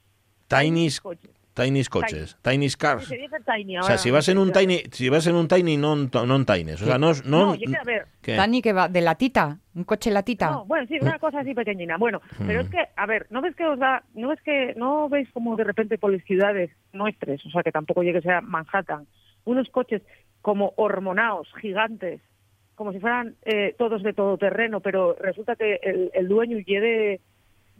[0.47, 1.29] Tiny, coches.
[1.53, 3.05] tiny coches, tiny Sí, cars.
[3.05, 3.87] se dice tiny O ahora.
[3.87, 6.81] sea, si vas en un tiny, si vas en un tiny, non, non tines.
[6.81, 8.05] O sea, no, no, No, quiero ver.
[8.21, 8.35] ¿qué?
[8.35, 10.51] Dani, que va de latita, un coche latita.
[10.51, 11.97] No, bueno, sí, una cosa así pequeñina.
[11.97, 12.65] Bueno, pero Mm.
[12.65, 15.55] es que, a ver, ¿no ves que os da, no ves que, no veis como
[15.55, 19.05] de repente por las ciudades nuestras, o sea, que tampoco llegue a ser Manhattan,
[19.45, 20.01] unos coches
[20.41, 22.21] como hormonados, gigantes,
[22.75, 27.19] como si fueran eh, todos de todoterreno, pero resulta que el, el dueño lleve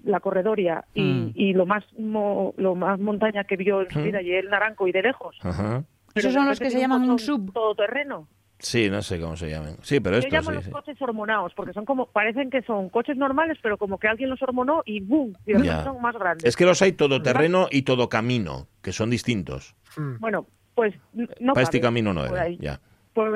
[0.03, 1.31] la corredoria y, Mm.
[1.35, 4.03] y lo más mo- lo más montaña que vio en su Mm.
[4.03, 5.37] vida y el naranco y de lejos.
[5.41, 5.83] Ajá.
[6.13, 7.51] Pero Esos son los que se llaman un sub.
[7.53, 8.27] Todoterreno.
[8.59, 9.75] Sí, no sé cómo se llaman.
[9.83, 10.71] Sí, pero Yo esto llamo sí, los sí.
[10.71, 14.41] coches hormonados, porque son como, parecen que son coches normales, pero como que alguien los
[14.41, 15.33] hormonó y ¡boom!
[15.45, 15.83] Y Ya.
[15.83, 16.43] son más grandes.
[16.45, 19.75] Es que los hay todo terreno y todo camino, que son distintos.
[20.19, 20.95] Bueno, pues
[21.39, 22.47] no Para este camino no era.
[22.49, 22.79] Ya,
[23.17, 23.31] Por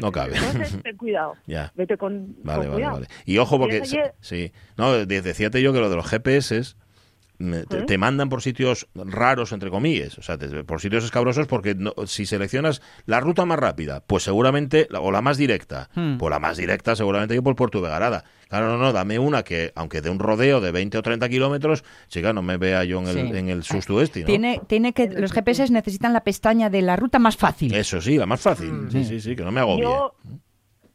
[0.00, 0.36] no cabe.
[0.36, 1.34] Entonces, ten cuidado.
[1.46, 1.72] ya.
[1.74, 2.92] Vete con, Vale, con vale, cuidado.
[2.94, 3.06] vale.
[3.24, 3.82] Y ojo, porque.
[4.20, 4.52] Sí.
[4.76, 6.76] No, de- decíate yo que lo de los GPS
[7.38, 10.18] te, te mandan por sitios raros, entre comillas.
[10.18, 14.22] O sea, te- por sitios escabrosos, porque no- si seleccionas la ruta más rápida, pues
[14.22, 14.88] seguramente.
[15.00, 15.88] O la más directa.
[15.94, 16.16] Hmm.
[16.18, 18.24] Pues la más directa, seguramente yo por Puerto de Garada.
[18.48, 21.82] Claro, no, no, dame una que, aunque de un rodeo de 20 o 30 kilómetros,
[22.08, 23.36] chica, no me vea yo en el, Sí.
[23.36, 24.26] en el susto este, ¿no?
[24.26, 27.74] Tiene, tiene que los GPS necesitan la pestaña de la ruta más fácil.
[27.74, 28.88] Eso sí, la más fácil.
[28.92, 29.82] Sí, sí, sí, que no me agobie.
[29.82, 30.14] Yo,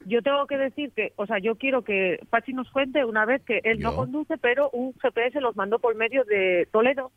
[0.05, 3.41] yo tengo que decir que, o sea, yo quiero que Pachi nos cuente una vez
[3.43, 3.89] que él Yo.
[3.91, 7.11] no conduce, pero un GPS los mandó por medio de Toledo.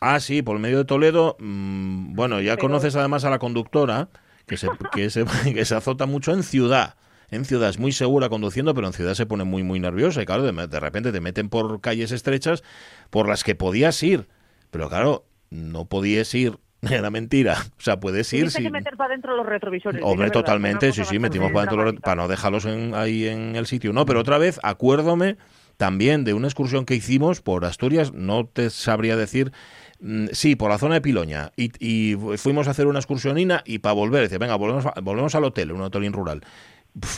[0.00, 1.36] Ah, sí, por medio de Toledo.
[1.40, 4.08] mm, bueno, ya Pero- conoces además a la conductora,
[4.46, 6.94] que se, que, se, que se azota mucho en ciudad.
[7.30, 10.22] En ciudad es muy segura conduciendo, pero en ciudad se pone muy, muy nerviosa.
[10.22, 12.62] Y claro, de, de repente te meten por calles estrechas
[13.10, 14.28] por las que podías ir.
[14.70, 16.58] Pero claro, no podías ir.
[16.90, 17.56] Era mentira.
[17.78, 18.64] O sea, puedes ir Tuviste si...
[18.64, 20.00] que meter para adentro los retrovisores.
[20.02, 23.56] Hombre, verdad, totalmente, sí, sí, metimos para, dentro los- para no dejarlos en- ahí en
[23.56, 23.92] el sitio.
[23.92, 25.36] No, pero otra vez, acuérdome
[25.76, 29.52] también de una excursión que hicimos por Asturias, no te sabría decir,
[30.00, 33.78] mm, sí, por la zona de Piloña, y, y fuimos a hacer una excursionina y
[33.78, 36.42] para volver, dice, venga, volvemos, a- volvemos al hotel, un hotelín rural.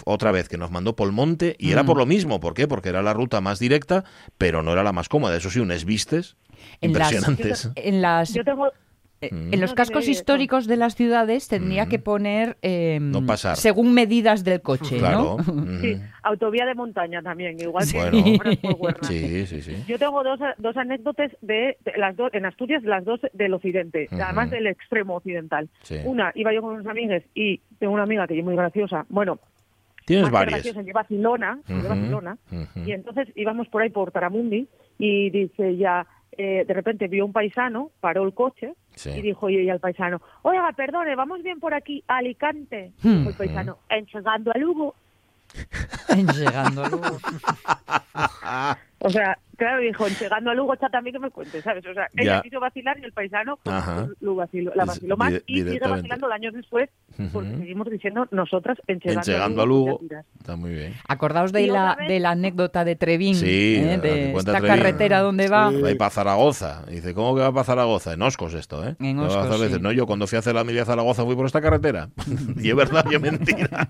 [0.04, 1.86] otra vez que nos mandó por el monte y era Mm.
[1.86, 2.38] por lo mismo.
[2.38, 2.68] ¿Por qué?
[2.68, 4.04] Porque era la ruta más directa,
[4.36, 5.34] pero no era la más cómoda.
[5.36, 6.36] Eso sí, unes vistes
[6.82, 7.70] En las- impresionantes.
[7.76, 8.70] En las Yo tengo, Mm.
[9.22, 11.88] En los No, cascos históricos de las ciudades tendría Mm.
[11.90, 13.56] que poner eh, No pasar.
[13.56, 15.36] según medidas del coche, Claro.
[15.82, 18.38] sí, autovía de montaña también, igual que
[18.78, 18.98] Bueno.
[19.02, 19.76] Sí, sí, sí.
[19.86, 24.08] Yo tengo dos, dos anécdotas de, de las dos en Asturias, las dos del occidente,
[24.10, 25.68] además del extremo occidental.
[25.82, 25.96] Sí.
[26.04, 29.04] Una, iba yo con unos amigos y tengo una amiga que es muy graciosa.
[29.10, 29.38] Bueno,
[30.06, 30.62] Tienes varias.
[30.64, 31.06] graciosa, lleva.
[32.86, 34.66] Y entonces íbamos por ahí por Taramundi
[34.98, 39.10] y dice ya, eh, de repente vio un paisano, paró el coche Sí.
[39.10, 42.92] y dijo y al paisano, oiga, perdone, vamos bien por aquí, a Alicante.
[43.02, 43.18] Hmm.
[43.18, 44.94] Dijo el paisano, enchegando a Lugo.
[46.08, 47.18] Llegando luego.
[48.98, 51.84] O sea, claro, dijo, llegando a Lugo, echa también que me cuente, ¿sabes?
[51.86, 52.22] O sea, Ya.
[52.22, 54.08] ella quiso vacilar y el paisano pues, Ajá.
[54.20, 56.88] lo vaciló, la vaciló más di- y sigue vacilando años después
[57.32, 57.58] porque Ujú.
[57.58, 60.00] seguimos diciendo nosotras enchegando, a Lugo.
[60.38, 60.94] Está muy bien.
[61.06, 63.84] Acordaos de Y la, otra vez- de la anécdota de Trevín, Sí, ¿eh?
[63.96, 64.68] la de esta Trevín.
[64.68, 65.70] carretera donde va.
[65.70, 65.80] Sí.
[65.82, 66.84] Va a ir para Zaragoza.
[66.88, 68.14] Y dice, ¿cómo que va para Zaragoza?
[68.14, 68.96] En Oscos esto, ¿eh?
[69.00, 69.80] En Oscos, a veces, sí.
[69.82, 72.08] No, yo cuando fui a hacer la milla a Zaragoza fui por esta carretera.
[72.62, 73.88] y es verdad, y es mentira.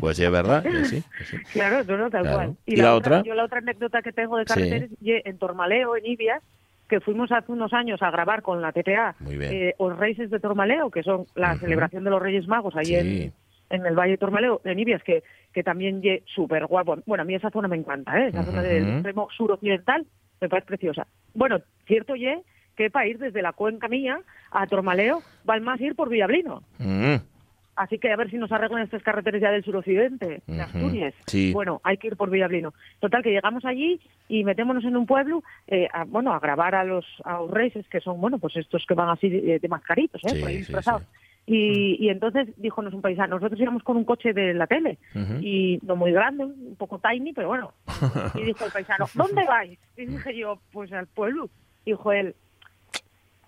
[0.00, 0.62] pues sí, es verdad.
[0.62, 1.36] que sí, que sí.
[1.54, 2.36] Claro, no, no, tal Claro.
[2.36, 2.56] cual.
[2.66, 3.22] ¿Y la otra?
[3.22, 4.90] Yo la otra anécdota que tengo de carreteras
[5.24, 6.42] en Tormaleo, en Ibias,
[6.88, 9.42] que fuimos hace unos años a grabar con la TTA bien.
[9.52, 13.32] eh, los Reyes de Tormaleo, que son la celebración de los Reyes Magos ahí Sí.
[13.70, 16.96] en, en el Valle de Tormaleo, en Ibias, que, que también ye súper guapo.
[17.06, 18.28] Bueno, a mí esa zona me encanta, ¿eh?
[18.28, 20.06] esa zona del extremo suroccidental
[20.40, 21.06] me parece preciosa.
[21.34, 22.42] Bueno, cierto ye
[22.76, 24.20] que para ir desde la cuenca mía
[24.52, 26.62] a Tormaleo, vale más ir por Villablino.
[26.78, 27.14] Mm,
[27.76, 31.14] Así que a ver si nos arreglan estas carreteras ya del suroccidente, de Ujú, Asturias.
[31.26, 31.52] sí.
[31.52, 32.72] Bueno, hay que ir por Villablino.
[33.00, 36.84] Total, que llegamos allí y metémonos en un pueblo, eh, a, bueno, a grabar a
[36.84, 40.24] los, a los reyes, que son, bueno, pues estos que van así de, de mascaritos,
[40.24, 40.30] ¿eh?
[40.32, 41.02] Sí, por ahí disfrazados.
[41.02, 41.08] sí.
[41.48, 44.98] Y, y entonces díjonos un paisano, nosotros íbamos con un coche de la tele,
[45.40, 47.72] y no muy grande, un poco tiny, pero bueno.
[48.34, 49.78] Y dijo el paisano, ¿dónde vais?
[49.96, 51.48] Y dije yo, pues al pueblo.
[51.84, 52.34] Dijo él,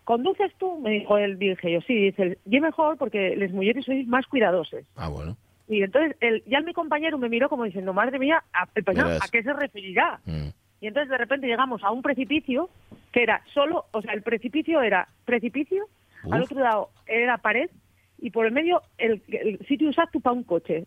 [0.08, 0.78] ¿conduces tú?
[0.78, 4.24] Me dijo él, dije yo, sí, dice, él, y mejor porque las mujeres sois más
[4.26, 4.82] cuidadosas.
[4.96, 5.36] Ah, bueno.
[5.68, 8.84] Y entonces él, ya mi compañero me miró como diciendo, madre mía, ¿a, el.
[9.20, 10.18] ¿a qué se referirá?
[10.24, 10.48] Mm.
[10.80, 12.70] Y entonces de repente llegamos a un precipicio
[13.12, 15.84] que era solo, o sea, el precipicio era precipicio,
[16.30, 17.68] al otro lado era pared
[18.16, 20.86] y por el medio el, el sitio exacto para un coche.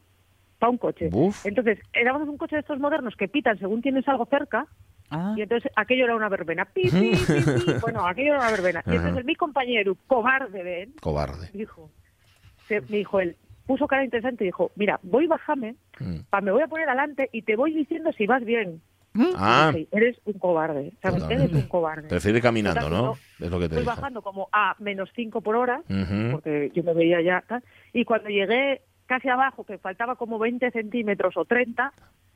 [0.57, 1.09] Para un coche.
[1.13, 1.45] Uf.
[1.45, 4.65] Entonces, éramos un coche de estos modernos que pitan según tienes algo cerca
[5.11, 6.65] Ah, y entonces aquello era una verbena.
[6.65, 7.71] Pi, pi, pi, pi.
[7.81, 8.81] Bueno, aquello era una verbena.
[8.87, 11.49] Y entonces mi compañero, cobarde de él, Cobarde.
[11.53, 11.91] dijo,
[12.67, 13.35] se, me dijo él,
[13.67, 16.21] puso cara interesante y dijo, mira, voy bájame, Mm.
[16.31, 18.81] pa, me voy a poner adelante y te voy diciendo si vas bien.
[19.35, 21.19] Ah, Y dije, eres un cobarde, ¿sabes?
[21.21, 21.33] Totalmente.
[21.53, 22.07] Eres un cobarde.
[22.07, 23.17] prefiere ir caminando, ¿no?
[23.39, 23.87] Es lo que te dijo.
[23.87, 25.81] bajando como a menos 5 por hora,
[26.31, 27.43] porque yo me veía ya.
[27.93, 31.91] Y cuando llegué casi abajo, que faltaba como 20 centímetros o 30,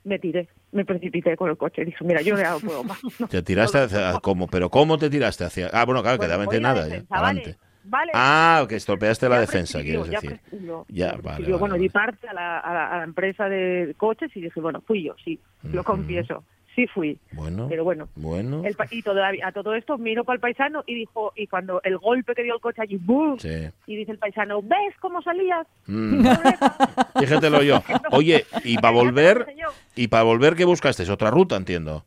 [0.06, 1.84] me tiré, me precipité con el coche.
[1.84, 2.98] Dije, mira, yo ya no puedo más.
[3.30, 4.20] Te tiraste hacia...
[4.22, 4.48] ¿Cómo?
[4.48, 5.70] ¿Pero cómo te tiraste hacia...?
[5.74, 6.82] Ah, bueno, claro, Bueno, entre a nada.
[6.82, 7.58] ya, defensa, adelante.
[7.88, 8.12] Vale.
[8.16, 10.40] Ah, que estropeaste la defensa, quieres ya decir.
[10.88, 11.80] Ya, vale, Bueno, vale.
[11.80, 15.04] di parte a la, a la- a la empresa de coches y dije, bueno, fui
[15.04, 15.40] yo, sí,
[15.72, 16.44] lo confieso,
[16.76, 17.18] sí fui.
[17.32, 18.64] Bueno, Pero bueno, bueno.
[18.66, 21.82] el pa- y todavía, a todo esto miro para el paisano y dijo, y cuando
[21.84, 23.40] el golpe que dio el coche allí, ¡boom!
[23.40, 23.70] Sí.
[23.88, 25.66] Y dice el paisano, ¿ves cómo salías?
[25.88, 26.26] Mm.
[27.20, 27.82] Fíjatelo yo.
[28.12, 29.48] Oye, y para volver,
[29.96, 31.04] y para volver, ¿qué buscaste?
[31.04, 32.04] Es otra ruta, entiendo.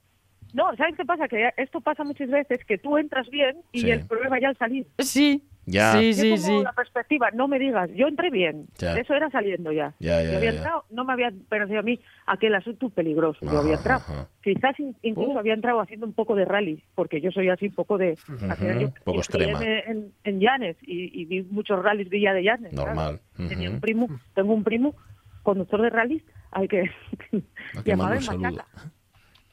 [0.54, 1.28] No, ¿sabes qué pasa?
[1.28, 3.90] Que esto pasa muchas veces, que tú entras bien y Sí.
[3.90, 4.86] el problema ya al salir.
[4.98, 5.42] sí.
[5.70, 5.92] Ya.
[5.92, 6.64] Sí, Yo sí, pongo sí.
[6.64, 8.94] la perspectiva, no me digas, yo entré bien, Ya.
[8.96, 9.94] eso era saliendo ya.
[9.98, 13.58] Ya, ya, yo había entrado, no me había parecido a mí aquel asunto peligroso, yo
[13.58, 14.00] había entrado.
[14.00, 14.28] ajá.
[14.42, 15.38] Quizás in- incluso Oh.
[15.38, 18.16] había entrado haciendo un poco de rally, porque yo soy así un poco de...
[18.16, 19.60] yo- un poco extrema.
[19.62, 22.72] En, en Llanes y, y vi muchos rallies Villa de Llanes.
[22.72, 23.20] Normal.
[23.36, 23.74] Tenía Ujú.
[23.74, 24.94] un primo, tengo un primo
[25.42, 26.82] conductor de rallies, al que
[27.76, 28.50] A que llamaba mando un en saludo.
[28.52, 28.90] Machaca.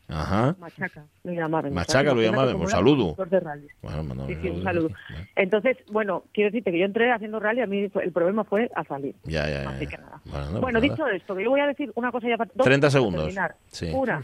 [0.08, 0.56] Ajá.
[0.60, 1.74] Machaca, lo llamaban.
[1.74, 3.16] Machaca lo llamaban, un saludo.
[3.26, 3.68] de.
[3.82, 4.90] Bueno, mando Sí, sí, un saludo.
[5.36, 8.84] Entonces, bueno, quiero decirte que yo entré haciendo rally, a mí el problema fue a
[8.84, 9.16] salir.
[9.24, 9.70] Ya, ya, ya.
[9.70, 10.22] Así que nada.
[10.26, 11.16] Bueno, no, bueno, pues dicho nada.
[11.18, 12.52] esto, que yo voy a decir una cosa ya para...
[12.54, 13.24] dos 30 para segundos.
[13.24, 13.56] terminar.
[13.68, 13.90] Sí.
[13.94, 14.22] Una,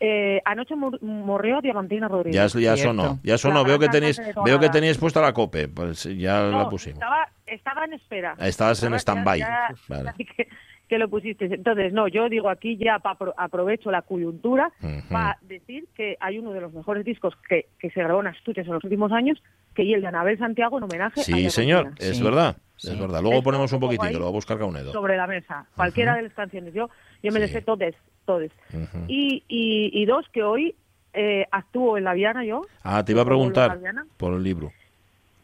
[0.00, 2.52] eh, anoche mur- murió Diamantina Rodríguez.
[2.52, 3.62] Ya, ya sonó, ya sonó.
[3.62, 5.68] La Veo que tenéis, veo que teníais puesta la cope.
[5.68, 6.96] Pues ya No, la pusimos.
[6.98, 8.36] Estaba, estaba en espera.
[8.40, 9.38] Estabas en Estaba- stand-by.
[9.38, 10.12] ya- ya- Vale.
[10.88, 11.46] que, lo pusiste.
[11.46, 13.00] Entonces, no, yo digo aquí ya
[13.36, 14.72] aprovecho la coyuntura
[15.10, 18.66] para decir que hay uno de los mejores discos que, que se grabó en Asturias
[18.66, 19.42] en los últimos años,
[19.74, 22.22] que y el de Anabel Santiago en homenaje a Sí, señor, es Sí.
[22.22, 22.56] verdad.
[22.76, 22.90] Sí.
[22.90, 23.20] Es verdad.
[23.20, 23.80] Luego Esto ponemos un
[24.12, 24.92] que lo va a buscar Caunedo.
[24.92, 25.66] sobre la mesa.
[25.76, 26.74] Cualquiera de las canciones.
[26.74, 26.88] Yo,
[27.22, 27.40] yo me Sí.
[27.40, 27.94] las sé todas,
[28.24, 28.50] todas.
[28.72, 29.04] Ujú.
[29.08, 30.74] Y, y, y dos, que hoy
[31.12, 32.62] eh, actúo en La Viana yo.
[32.82, 33.78] Ah, te iba a preguntar
[34.16, 34.72] por el libro.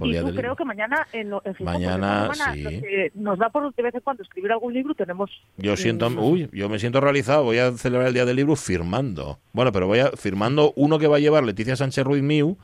[0.09, 2.81] Y del creo que mañana en, lo- en Gijón, porque Mañana, semana sí.
[3.15, 5.31] nos da por de vez en cuando escribir algún libro, tenemos...
[5.57, 7.45] Yo siento, mm, uy, yo me siento realizado.
[7.45, 9.39] Voy a celebrar el día del libro firmando.
[9.53, 12.57] Bueno, pero voy a firmando uno que va a llevar Leticia Sánchez Ruiz Miu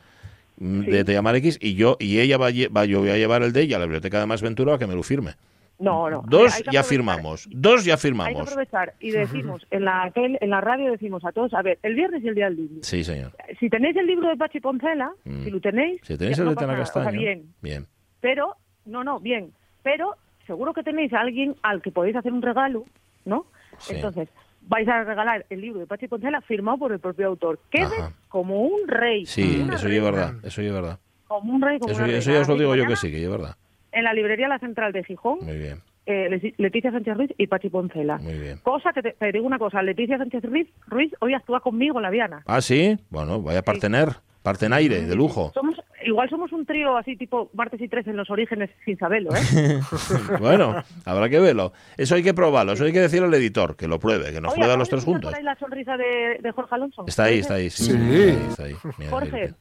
[0.58, 0.90] mm, Sí.
[0.90, 3.16] de Te llamar X y yo y ella va, a lle- va- yo voy a
[3.16, 5.32] llevar el de ella a la biblioteca de Más Ventura a que me lo firme.
[5.78, 6.22] No, no.
[6.26, 7.46] Dos hay ya firmamos.
[7.50, 8.40] Dos ya Hay que firmamos.
[8.48, 11.94] aprovechar y decimos, en la, tele- en la radio decimos a todos, a ver, el
[11.94, 12.76] viernes y el día del libro.
[12.82, 13.32] Sí, señor.
[13.60, 15.44] Si tenéis el libro de Pachi Poncela, Mm.
[15.44, 16.82] si lo tenéis, Si tenéis el no de Tana nada.
[16.82, 17.20] O sea, Castaño.
[17.20, 17.86] bien, Bien.
[18.20, 20.14] pero, no, no, bien, pero
[20.46, 22.84] seguro que tenéis a alguien al que podéis hacer un regalo,
[23.26, 23.46] ¿no?
[23.78, 23.96] Sí.
[23.96, 24.28] Entonces,
[24.62, 27.58] vais a regalar el libro de Pachi Poncela firmado por el propio autor.
[27.70, 28.12] Quedes Ajá.
[28.28, 29.26] como un rey.
[29.26, 30.34] Sí, eso ya es verdad.
[30.42, 30.98] Eso ya es verdad.
[31.26, 33.22] Como un rey, como Eso, una eso ya os lo digo yo que sí, que
[33.22, 33.56] es verdad.
[33.96, 37.46] En la librería La Central de Gijón, Muy bien, eh, Leti- Leticia Sánchez Ruiz y
[37.46, 38.18] Pachi Poncela.
[38.18, 38.58] muy bien.
[38.62, 42.02] Cosa que te, te digo una cosa, Leticia Sánchez Ruiz, Ruiz hoy actúa conmigo en
[42.02, 42.42] la Viana.
[42.46, 42.96] Ah, sí.
[43.10, 44.08] Bueno, vaya a partener.
[44.42, 45.50] Partenaire, de lujo.
[45.54, 49.30] Somos, igual somos un trío así tipo martes y tres en los orígenes sin saberlo,
[49.34, 49.40] ¿eh?
[50.40, 51.72] Bueno, habrá que verlo.
[51.96, 52.72] Eso hay que probarlo.
[52.74, 54.78] Eso hay que decirlo al editor, que lo pruebe, que nos Oye, pruebe a ¿acabas
[54.78, 55.30] los tres juntos.
[55.32, 57.04] por ahí la sonrisa de, de Jorge Alonso?
[57.08, 57.70] Está ahí, ¿Puede está ahí.
[57.70, 57.90] Sí, Sí.
[57.92, 58.92] Está ahí, está ahí.
[58.98, 59.54] Mira, Jorge, mira.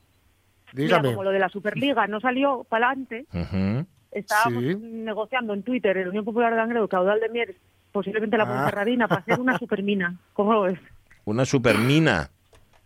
[0.74, 1.10] Dígame.
[1.10, 3.88] como lo de la Superliga no salió para adelante, Ujú.
[4.19, 4.75] Estábamos Sí.
[4.75, 7.56] negociando en Twitter en Unión Popular de Langreo, caudal de Mieres,
[7.91, 8.47] posiblemente la Ah.
[8.47, 10.15] Ponferradina, para hacer una supermina.
[10.34, 10.80] ¿Cómo lo ves?
[11.25, 12.30] Una supermina.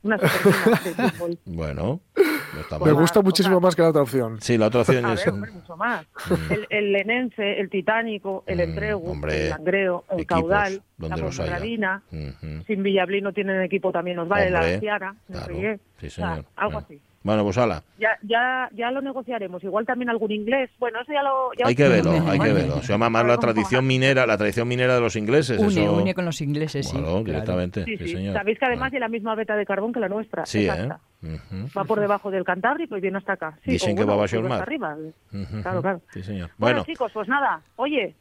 [0.01, 1.37] Una supermina de fútbol.
[1.45, 2.79] Bueno, no está Me mal.
[2.79, 4.39] Pues gusta muchísimo más que la otra opción.
[4.41, 5.25] Sí, la otra opción A es...
[5.25, 6.05] ver, hombre, mucho más.
[6.49, 11.17] El, el Lenense, el Titánico, el Mm, Entrego, hombre, el Langreo, el equipos, Caudal, donde
[11.17, 11.23] la.
[11.23, 12.01] Ponferradina.
[12.11, 12.63] Ujú.
[12.65, 15.79] Sin Villablí no tienen equipo también nos vale, Hombre, la Ciara, no claro.
[15.99, 16.77] Sí, O sea, algo Bueno.
[16.79, 17.01] así.
[17.21, 17.83] Bueno, pues ala.
[17.99, 19.61] Ya, ya, ya lo negociaremos.
[19.63, 20.69] Igual también algún inglés.
[20.79, 21.51] Bueno, eso ya lo.
[21.57, 22.81] ya Hay que verlo, hay que verlo.
[22.81, 23.87] Se llama más la tradición va.
[23.87, 25.59] minera, la tradición minera de los ingleses.
[25.59, 25.93] Une, eso...
[25.97, 26.91] une con los ingleses, sí.
[26.93, 27.23] Claro, claro.
[27.25, 27.83] directamente.
[27.83, 28.13] Sí, Sí, sí.
[28.15, 28.33] señor.
[28.35, 28.89] Sabéis que además Bueno.
[28.91, 30.45] tiene la misma beta de carbón que la nuestra.
[30.45, 30.63] Sí, ¿eh?
[30.71, 30.99] exacta.
[31.21, 31.67] Ujú.
[31.77, 33.59] Va por debajo del Cantábrico y viene hasta acá.
[33.65, 34.59] Sí, Dicen que va bueno, a baixar sube más.
[34.59, 34.95] hasta arriba.
[35.33, 35.61] Ujú.
[35.61, 36.01] Claro, claro.
[36.13, 36.49] Sí, señor.
[36.57, 37.61] Bueno, Bueno, chicos, pues nada.
[37.75, 38.15] Oye,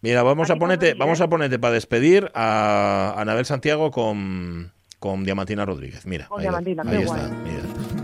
[0.00, 5.24] mira, vamos a ponerte, estamos, vamos a ponerte para despedir a Anabel Santiago con, con
[5.24, 6.06] Diamantina Rodríguez.
[6.06, 7.14] Mira, Con ahí, Diamantina, ahí está.
[7.18, 7.30] guay.
[7.44, 7.97] Mira.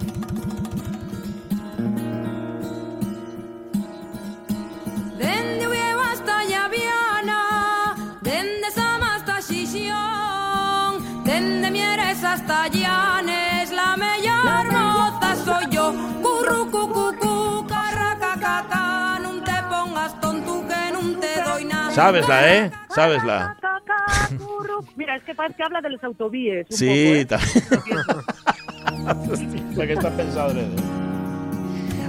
[12.14, 15.92] Dende Mieres hasta Llanes, la mellor moza soy yo.
[16.22, 21.90] Curru, cu, cu, cu, carraca, caca, non te pongas tonto que non te doy nada.
[21.92, 22.70] Sábesla, ¿eh?
[22.94, 23.56] Sábesla.
[24.96, 26.66] Mira, es que parece que habla de los autovíes.
[26.70, 27.40] un Sí, poco, ¿eh?
[27.40, 27.40] ta-
[29.76, 30.84] la que está pensado en eso.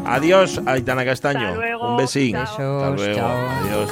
[0.06, 1.40] Adiós, Aitana Castaño.
[1.48, 1.90] Hasta luego.
[1.92, 2.32] Un besín.
[2.34, 2.46] Chao.
[2.84, 3.16] Hasta luego.
[3.16, 3.50] Chao.
[3.64, 3.90] Adiós.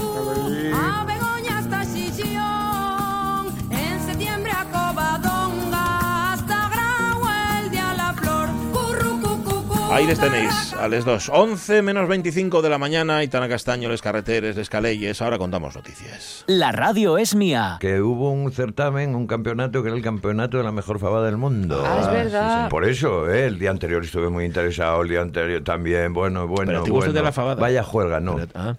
[9.93, 11.29] Ahí les tenéis, a les dos.
[11.31, 15.21] 11 menos 25 de la mañana, Aitana Castaño, les carreteres, les caleyes.
[15.21, 16.43] Ahora contamos noticias.
[16.47, 17.77] La radio es mía.
[17.79, 21.37] que hubo un certamen, un campeonato que era el campeonato de la mejor fabada del
[21.37, 21.83] mundo.
[21.85, 22.69] Ah, es verdad.
[22.69, 23.45] Por eso, ¿eh?
[23.45, 27.13] el día anterior estuve muy interesado, el día anterior también, bueno, bueno, Pero gusta bueno.
[27.13, 27.61] de la fabada.
[27.61, 28.35] Vaya juega, no.
[28.37, 28.75] Pero- ah.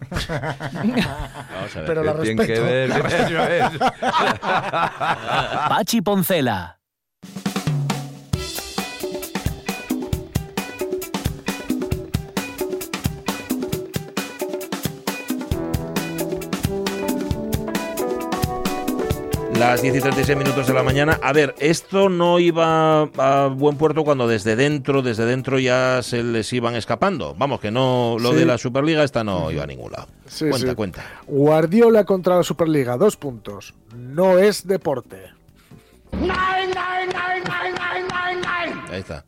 [1.55, 1.87] Vamos a ver.
[1.87, 3.79] Pero la Que ver, eso es.
[5.69, 6.81] Pachi Poncela.
[19.65, 21.19] Las 10 y 36 minutos de la mañana.
[21.23, 26.23] A ver, esto no iba a buen puerto cuando desde dentro, desde dentro ya se
[26.23, 27.35] les iban escapando.
[27.39, 28.37] Vamos, que no, lo Sí.
[28.37, 30.07] de la Superliga esta no iba a ningún lado.
[30.27, 30.75] Sí, cuenta, sí.
[30.75, 31.05] cuenta.
[31.27, 33.73] Guardiola contra la Superliga, dos puntos.
[33.97, 35.17] No es deporte.
[38.93, 39.25] Ahí está.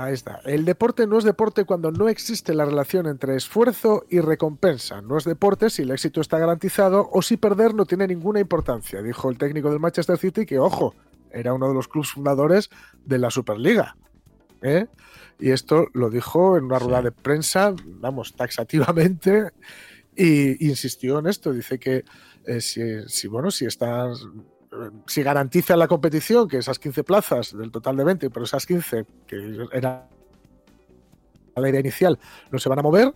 [0.00, 0.40] Ahí está.
[0.44, 5.02] El deporte no es deporte cuando no existe la relación entre esfuerzo y recompensa.
[5.02, 9.02] No es deporte si el éxito está garantizado o si perder no tiene ninguna importancia,
[9.02, 10.94] dijo el técnico del Manchester City, que, ojo,
[11.32, 12.70] era uno de los clubes fundadores
[13.04, 13.96] de la Superliga.
[14.62, 14.86] ¿eh?
[15.40, 17.04] Y esto lo dijo en una rueda Sí.
[17.06, 19.50] de prensa, vamos, taxativamente,
[20.14, 21.52] y insistió en esto.
[21.52, 22.04] Dice que
[22.44, 24.24] eh, si, si, bueno, si estás
[25.06, 29.06] si garantiza la competición que esas 15 plazas del total de 20, pero esas 15
[29.26, 30.08] que era
[31.60, 32.18] la idea inicial
[32.50, 33.12] no se van a mover,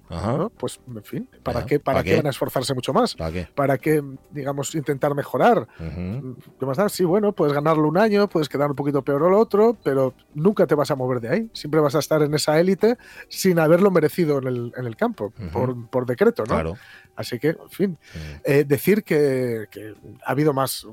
[0.57, 2.17] pues en fin, ¿para qué, para ¿para qué qué?
[2.17, 3.15] van a esforzarse mucho más?
[3.15, 3.49] ¿Para qué?
[3.55, 5.67] ¿Para qué, digamos, intentar mejorar?
[5.79, 6.89] ¿Qué más da?
[6.89, 10.15] Sí, bueno, puedes ganarlo un año, puedes quedar un poquito peor o lo otro, pero
[10.35, 11.51] nunca te vas a mover de ahí.
[11.53, 12.97] Siempre vas a estar en esa élite
[13.29, 16.55] sin haberlo merecido en el, en el campo, por, por decreto, ¿no?
[16.55, 16.75] Claro.
[17.15, 17.99] Así que, en fin,
[18.45, 20.87] eh, decir que, que ha habido más,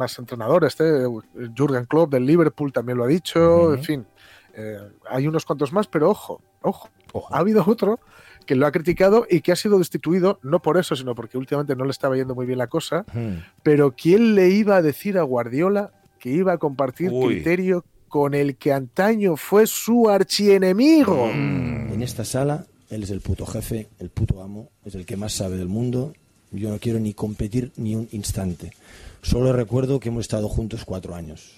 [0.00, 1.06] más entrenadores, este,
[1.54, 3.72] Jürgen Klopp del Liverpool también lo ha dicho, Ujú.
[3.74, 4.06] en fin,
[4.54, 7.32] eh, hay unos cuantos más, pero ojo, ojo, Ojo.
[7.34, 8.00] ha habido otro
[8.46, 11.76] que lo ha criticado y que ha sido destituido, no por eso, sino porque últimamente
[11.76, 13.04] no le estaba yendo muy bien la cosa.
[13.12, 13.36] Hmm.
[13.62, 17.34] Pero ¿quién le iba a decir a Guardiola que iba a compartir Uy.
[17.36, 21.28] criterio con el que antaño fue su archienemigo?
[21.32, 21.92] Mm.
[21.92, 25.32] En esta sala, él es el puto jefe, el puto amo, es el que más
[25.32, 26.12] sabe del mundo.
[26.50, 28.72] Yo no quiero ni competir ni un instante.
[29.22, 31.52] Solo recuerdo que hemos estado juntos cuatro años.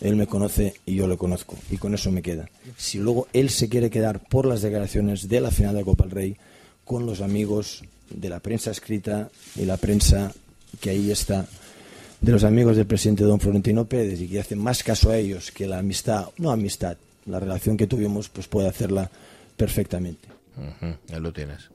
[0.00, 2.48] Él me conoce y yo le conozco, y con eso me queda.
[2.76, 6.12] Si luego él se quiere quedar por las declaraciones de la final de Copa del
[6.12, 6.36] Rey
[6.84, 10.32] con los amigos de la prensa escrita y la prensa
[10.80, 11.46] que ahí está,
[12.20, 15.50] de los amigos del presidente don Florentino Pérez y que hacen más caso a ellos
[15.50, 19.10] que la amistad, no amistad, la relación que tuvimos, pues puede hacerla
[19.56, 20.28] perfectamente.
[21.12, 21.70] Ahí lo tienes.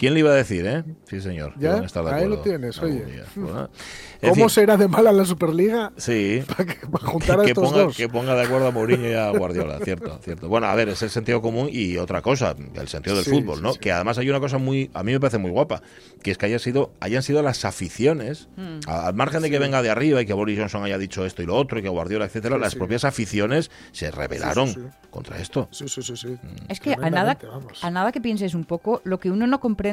[0.00, 0.82] ¿Quién le iba a decir, eh?
[1.04, 1.52] Sí, señor.
[1.58, 3.04] Ya, van a estar de ahí lo tienes, oye.
[3.36, 3.68] Bueno,
[4.22, 5.92] en ¿Cómo fin, será de mala la Superliga?
[5.98, 6.42] Sí.
[6.48, 7.96] Para, que- para juntar a que, estos ponga, dos.
[7.98, 10.48] que ponga de acuerdo a Mourinho y a Guardiola, cierto, cierto.
[10.48, 13.56] Bueno, a ver, es el sentido común y otra cosa, el sentido del Sí, fútbol,
[13.58, 13.72] sí, ¿no?
[13.74, 13.78] sí.
[13.78, 15.82] Que además hay una cosa muy, a mí me parece muy guapa,
[16.22, 18.48] que es que haya sido, hayan sido las aficiones,
[18.86, 21.42] a- al margen de que venga de arriba y que Boris Johnson haya dicho esto
[21.42, 22.78] y lo otro, y que Guardiola, etcétera, Sí, las sí.
[22.78, 25.08] propias aficiones se rebelaron Sí, sí, sí.
[25.10, 25.68] contra esto.
[25.72, 26.38] Sí, sí, sí, sí.
[26.70, 27.84] Es que a nada, vamos.
[27.84, 29.89] a nada que pienses un poco, lo que uno no comprende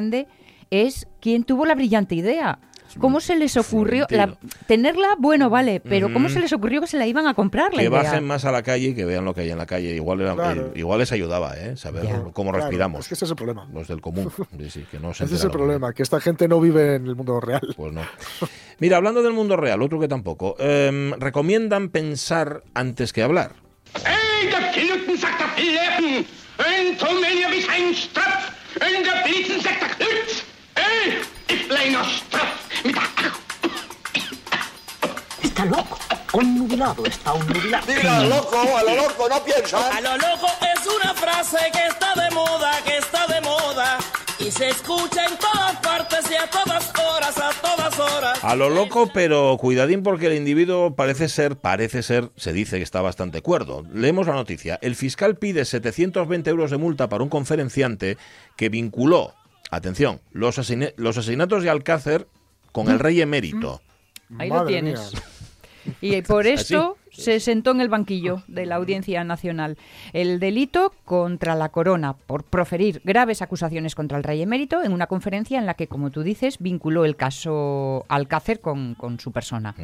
[0.70, 2.58] es quién tuvo la brillante idea.
[2.98, 5.08] ¿Cómo se les ocurrió la- tenerla?
[5.18, 7.88] Bueno, vale, pero ¿cómo se les ocurrió que se la iban a comprar la Que
[7.88, 8.02] idea?
[8.02, 9.94] bajen más a la calle y que vean lo que hay en la calle.
[9.94, 10.68] Igual, era- Claro.
[10.74, 11.76] eh, igual les ayudaba, ¿eh?
[11.76, 12.22] Saber Ya.
[12.32, 13.00] cómo Claro, respiramos.
[13.00, 13.68] es que ese es el problema.
[13.74, 14.32] Los del común.
[14.58, 17.06] Sí, sí, que no se Ese es el problema, que esta gente no vive en
[17.06, 17.60] el mundo real.
[17.76, 18.00] Pues no.
[18.78, 20.56] Mira, hablando del mundo real, otro que tampoco.
[20.58, 23.52] em, recomiendan pensar antes que hablar.
[28.80, 30.44] En der Knütz!
[30.74, 32.84] Hey, ich bleiner Strapf!
[32.84, 33.32] Mit der...
[35.42, 35.98] Está loco.
[36.32, 37.86] Onnubilado está onnubilado.
[37.88, 39.78] Mira, loco, a lo loco, no piensa.
[39.96, 43.98] A lo loco es una frase que está de moda, que está de moda.
[44.38, 45.57] Y se escucha en todas
[46.08, 48.44] partes y a todas horas, a todas horas.
[48.44, 52.82] A lo loco, pero cuidadín porque el individuo parece ser, parece ser, se dice que
[52.82, 53.84] está bastante cuerdo.
[53.92, 54.78] Leemos la noticia.
[54.82, 58.16] El fiscal pide 720 euros de multa para un conferenciante
[58.56, 59.34] que vinculó,
[59.70, 62.26] atención, los, asesinatos de Alcácer
[62.72, 63.80] con el rey emérito.
[64.38, 65.12] Ahí lo tienes.
[65.12, 65.22] mía.
[66.00, 66.76] Y por ¿Así?
[67.18, 69.76] Se sentó en el banquillo de la Audiencia Nacional.
[70.12, 75.08] El delito contra la corona por proferir graves acusaciones contra el rey emérito en una
[75.08, 79.74] conferencia en la que, como tú dices, vinculó el caso Alcácer con, con su persona.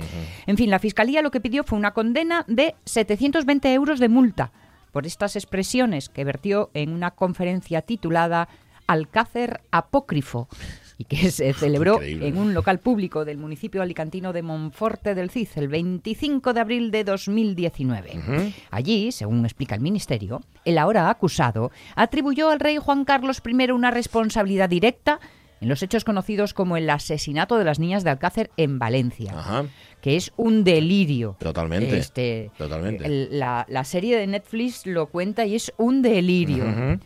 [0.47, 4.53] En fin, la Fiscalía lo que pidió fue una condena de 720 euros de multa
[4.92, 8.49] por estas expresiones que vertió en una conferencia titulada
[8.87, 10.49] Alcácer Apócrifo
[10.98, 12.28] y que se celebró Increíble.
[12.28, 16.90] en un local público del municipio alicantino de Monforte del Cid el 25 de abril
[16.90, 18.52] de 2019.
[18.70, 23.90] Allí, según explica el ministerio, el ahora acusado atribuyó al rey Juan Carlos I una
[23.90, 25.20] responsabilidad directa
[25.61, 29.64] en los hechos conocidos como el asesinato de las niñas de Alcácer en Valencia, Ajá.
[30.02, 31.37] que es un delirio.
[31.38, 31.96] Totalmente.
[31.96, 33.09] Este, Totalmente.
[33.30, 36.64] la, la serie de Netflix lo cuenta y es un delirio.
[36.64, 37.00] Ujú.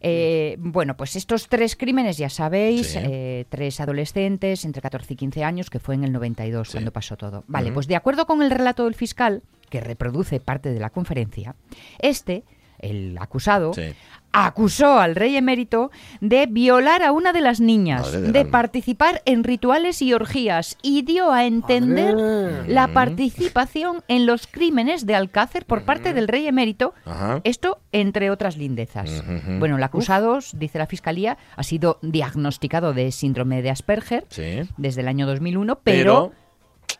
[0.00, 2.98] Eh, bueno, pues estos tres crímenes, ya sabéis, Sí.
[3.02, 6.72] eh, tres adolescentes entre 14 y 15 años, que fue en el 92 Sí.
[6.72, 7.44] cuando pasó todo.
[7.48, 11.54] Vale, pues de acuerdo con el relato del fiscal, que reproduce parte de la conferencia,
[11.98, 12.44] este,
[12.80, 13.92] el acusado, Sí.
[14.32, 15.90] acusó al rey emérito
[16.20, 21.02] de violar a una de las niñas, Madre de participar en rituales y orgías y
[21.02, 22.72] dio a entender Madre.
[22.72, 27.40] la participación en los crímenes de Alcácer por parte del rey emérito Ajá.
[27.44, 29.22] esto entre otras lindezas.
[29.58, 34.60] Bueno, el acusado, dice la fiscalía, ha sido diagnosticado de síndrome de Asperger Sí.
[34.76, 36.32] desde el año 2001, pero,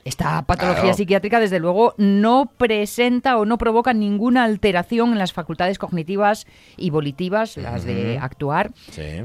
[0.04, 0.96] esta patología Claro.
[0.96, 6.90] psiquiátrica, desde luego, no presenta o no provoca ninguna alteración en las facultades cognitivas y
[6.90, 9.22] volitivas, las de actuar, Sí.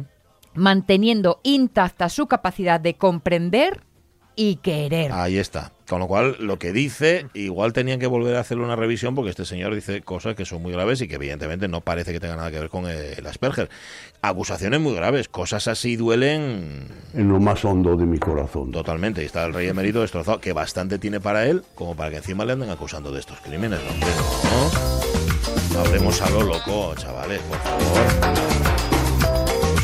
[0.54, 3.85] manteniendo intacta su capacidad de comprender
[4.36, 5.12] y querer.
[5.12, 5.72] Ahí está.
[5.88, 9.30] Con lo cual, lo que dice, igual tenían que volver a hacerle una revisión porque
[9.30, 12.36] este señor dice cosas que son muy graves y que evidentemente no parece que tenga
[12.36, 13.70] nada que ver con el Asperger.
[14.22, 18.72] Acusaciones muy graves, cosas así duelen en lo más hondo de mi corazón.
[18.72, 19.22] totalmente.
[19.22, 22.46] Y está el rey emérito destrozado, que bastante tiene para él como para que encima
[22.46, 23.80] le anden acusando de estos crímenes.
[23.84, 25.76] No, hombre, no.
[25.76, 28.65] No hablemos a lo loco, chavales, por favor.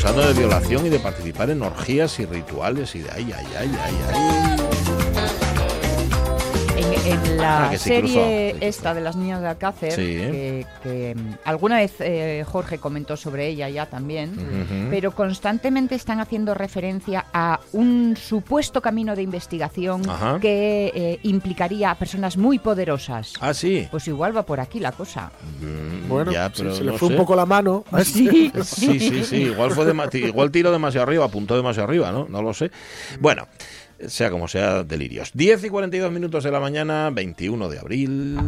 [0.02, 3.70] Acusando de violación y de participar en orgías y rituales y de ay, ay, ay,
[3.80, 5.01] ay, ay.
[7.04, 8.00] En, la Ah, sí, serie
[8.52, 10.02] cruzó, sí, esta de las niñas de Alcácer, Sí.
[10.02, 14.88] que, que, mm, alguna vez eh, Jorge comentó sobre ella ya también, Ujú.
[14.90, 20.38] pero constantemente están haciendo referencia a un supuesto camino de investigación Ajá.
[20.40, 23.32] que eh, implicaría a personas muy poderosas.
[23.40, 23.88] Ah, sí.
[23.90, 25.32] Pues igual va por aquí la cosa.
[25.60, 27.14] Mm, Bueno, ya, sí, pero se le no fue sé.
[27.14, 27.84] un poco la mano.
[27.98, 28.12] este.
[28.12, 28.52] Sí.
[28.62, 29.36] Sí, sí, sí.
[29.36, 32.26] Igual fue dema- igual tiro demasiado arriba, apuntó demasiado arriba, ¿no?
[32.28, 32.70] No lo sé.
[33.20, 33.46] Bueno,
[34.08, 35.30] sea como sea, delirios.
[35.34, 38.38] 10 y 42 minutos de la mañana, 21 de abril.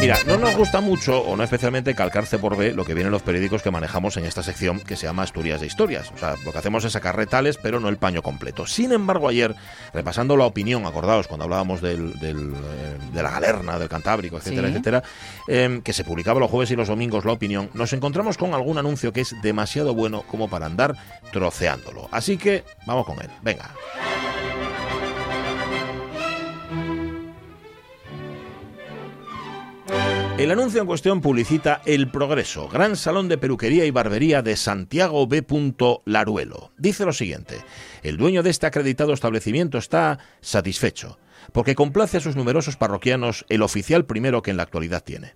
[0.00, 3.08] Mira, no nos gusta mucho, o no especialmente, calcar C por B lo que viene
[3.08, 6.10] en los periódicos que manejamos en esta sección que se llama Asturias de Historias.
[6.14, 8.66] O sea, lo que hacemos es sacar retales, pero no el paño completo.
[8.66, 9.54] Sin embargo, ayer,
[9.92, 14.68] repasando la opinión, acordados cuando hablábamos del, del, eh, de la galerna, del Cantábrico, etcétera,
[14.68, 14.72] Sí.
[14.72, 15.02] etcétera,
[15.48, 18.78] eh, que se publicaba los jueves y los domingos la opinión, nos encontramos con algún
[18.78, 20.96] anuncio que es demasiado bueno como para andar
[21.30, 22.08] troceándolo.
[22.10, 23.28] Así que vamos con él.
[23.42, 23.68] Venga.
[30.40, 35.26] El anuncio en cuestión publicita El Progreso, gran salón de peluquería y barbería de Santiago
[35.26, 35.44] B.
[36.06, 36.72] Laruelo.
[36.78, 37.58] Dice lo siguiente,
[38.02, 41.18] el dueño de este acreditado establecimiento está satisfecho,
[41.52, 45.34] porque complace a sus numerosos parroquianos el oficial primero que en la actualidad tiene.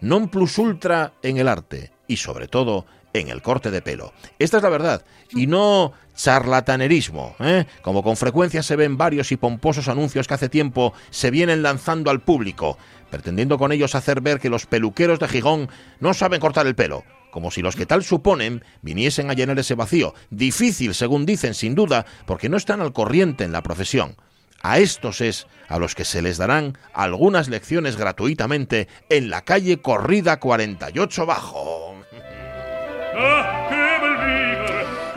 [0.00, 4.12] Non plus ultra en el arte y sobre todo en el corte de pelo.
[4.38, 7.64] Esta es la verdad y no charlatanerismo, ¿eh?
[7.82, 12.10] como con frecuencia se ven varios y pomposos anuncios que hace tiempo se vienen lanzando
[12.10, 12.76] al público,
[13.10, 15.68] pretendiendo con ellos hacer ver que los peluqueros de Gijón
[16.00, 19.74] no saben cortar el pelo, como si los que tal suponen viniesen a llenar ese
[19.74, 24.16] vacío, difícil según dicen sin duda, porque no están al corriente en la profesión.
[24.62, 29.82] A estos es a los que se les darán algunas lecciones gratuitamente en la calle
[29.82, 32.03] Corrida 48 Bajo.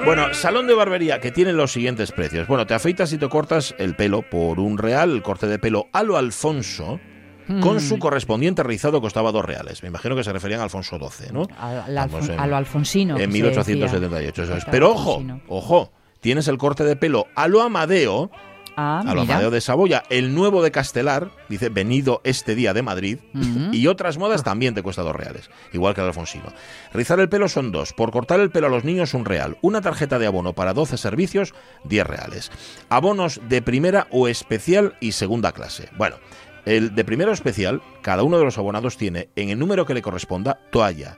[0.05, 2.47] Bueno, salón de barbería que tiene los siguientes precios.
[2.47, 5.87] Bueno, te afeitas y te cortas el pelo por un real, el corte de pelo
[5.93, 6.99] a lo Alfonso.
[7.61, 9.81] Con su correspondiente rizado costaba dos reales.
[9.81, 11.47] Me imagino que se referían a Alfonso XII, ¿no?
[11.57, 13.15] A, la Vamos Alfon- en- a lo alfonsino.
[13.15, 14.55] En se 1878, eso es.
[14.57, 14.71] decía.
[14.71, 18.29] Pero ojo, ojo, tienes el corte de pelo a lo Amadeo,
[18.79, 19.33] Ah, a lo mira.
[19.33, 23.17] Amadeo de Saboya, el nuevo de Castelar, dice, venido este día de Madrid,
[23.71, 26.53] y otras modas también te cuesta dos reales, igual que el Alfonsino.
[26.93, 29.81] Rizar el pelo son dos, por cortar el pelo a los niños un real, una
[29.81, 31.55] tarjeta de abono para 12 servicios,
[31.85, 32.51] 10 reales.
[32.89, 35.89] Abonos de primera o especial y segunda clase.
[35.97, 36.17] Bueno,
[36.65, 39.95] el de primera o especial, cada uno de los abonados tiene en el número que
[39.95, 41.17] le corresponda toalla,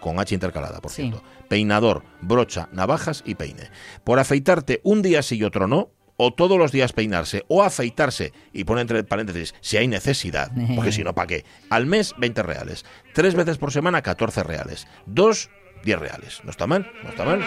[0.00, 1.02] con H intercalada, por Sí.
[1.02, 1.22] cierto.
[1.48, 3.68] Peinador, brocha, navajas y peine.
[4.04, 5.90] Por afeitarte un día sí y otro no,
[6.22, 10.92] o todos los días peinarse, o afeitarse, y pone entre paréntesis, si hay necesidad, porque
[10.92, 11.44] si no, ¿para qué?
[11.70, 12.84] Al mes, 20 reales.
[13.14, 14.86] Tres veces por semana, 14 reales.
[15.06, 15.48] Dos,
[15.84, 16.40] 10 reales.
[16.44, 16.92] ¿No está mal?
[17.02, 17.40] ¿No está mal?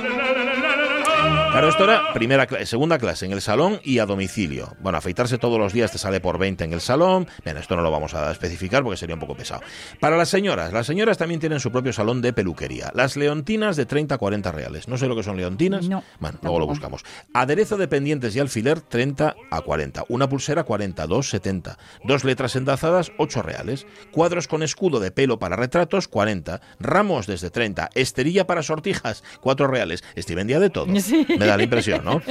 [1.53, 4.75] Claro, esto era primera segunda clase en el salón y a domicilio.
[4.81, 7.27] Bueno, afeitarse todos los días te sale por 20 en el salón.
[7.45, 9.61] Bien, esto no lo vamos a especificar porque sería un poco pesado.
[9.99, 12.91] Para las señoras, las señoras también tienen su propio salón de peluquería.
[12.95, 14.87] Las leontinas de 30 a 40 reales.
[14.87, 15.87] No sé lo que son leontinas.
[15.87, 17.03] No, Bueno, luego lo buscamos.
[17.35, 20.05] Aderezo de pendientes y alfiler 30 a 40.
[20.09, 21.77] Una pulsera 40, dos 70.
[22.03, 23.85] Dos letras endazadas 8 reales.
[24.11, 26.61] Cuadros con escudo de pelo para retratos 40.
[26.79, 27.91] Ramos desde 30.
[27.93, 30.03] Esterilla para sortijas 4 reales.
[30.15, 30.87] Estoy vendía de todo.
[31.11, 32.21] Me da la impresión, ¿no?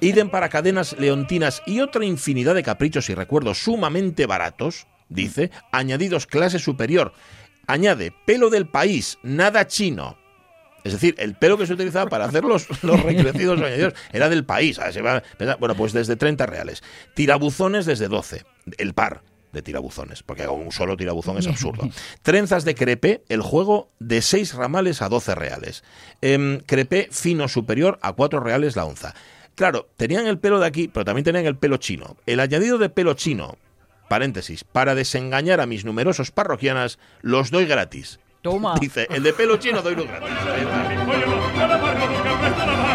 [0.00, 6.26] Idem para cadenas leontinas y otra infinidad de caprichos y recuerdos sumamente baratos, dice, añadidos
[6.26, 7.12] clase superior.
[7.66, 10.18] Añade pelo del país, nada chino.
[10.84, 14.44] Es decir, el pelo que se utilizaba para hacer los, los recrecidos añadidos era del
[14.44, 14.80] país.
[15.60, 16.82] Bueno, pues desde 30 reales.
[17.14, 18.44] Tirabuzones desde 12.
[18.78, 19.22] El par
[19.52, 21.88] de tirabuzones, porque un solo tirabuzón es absurdo.
[22.22, 25.84] Trenzas de crepé, el juego de 6 ramales a 12 reales.
[26.20, 29.14] Em, crepé fino superior a 4 reales la onza.
[29.54, 32.16] Claro, tenían el pelo de aquí, pero también tenían el pelo chino.
[32.26, 33.58] El añadido de pelo chino,
[34.08, 38.18] paréntesis, para desengañar a mis numerosos parroquianas, los doy gratis.
[38.40, 38.74] Toma.
[38.80, 40.30] Dice, el de pelo chino doy gratis.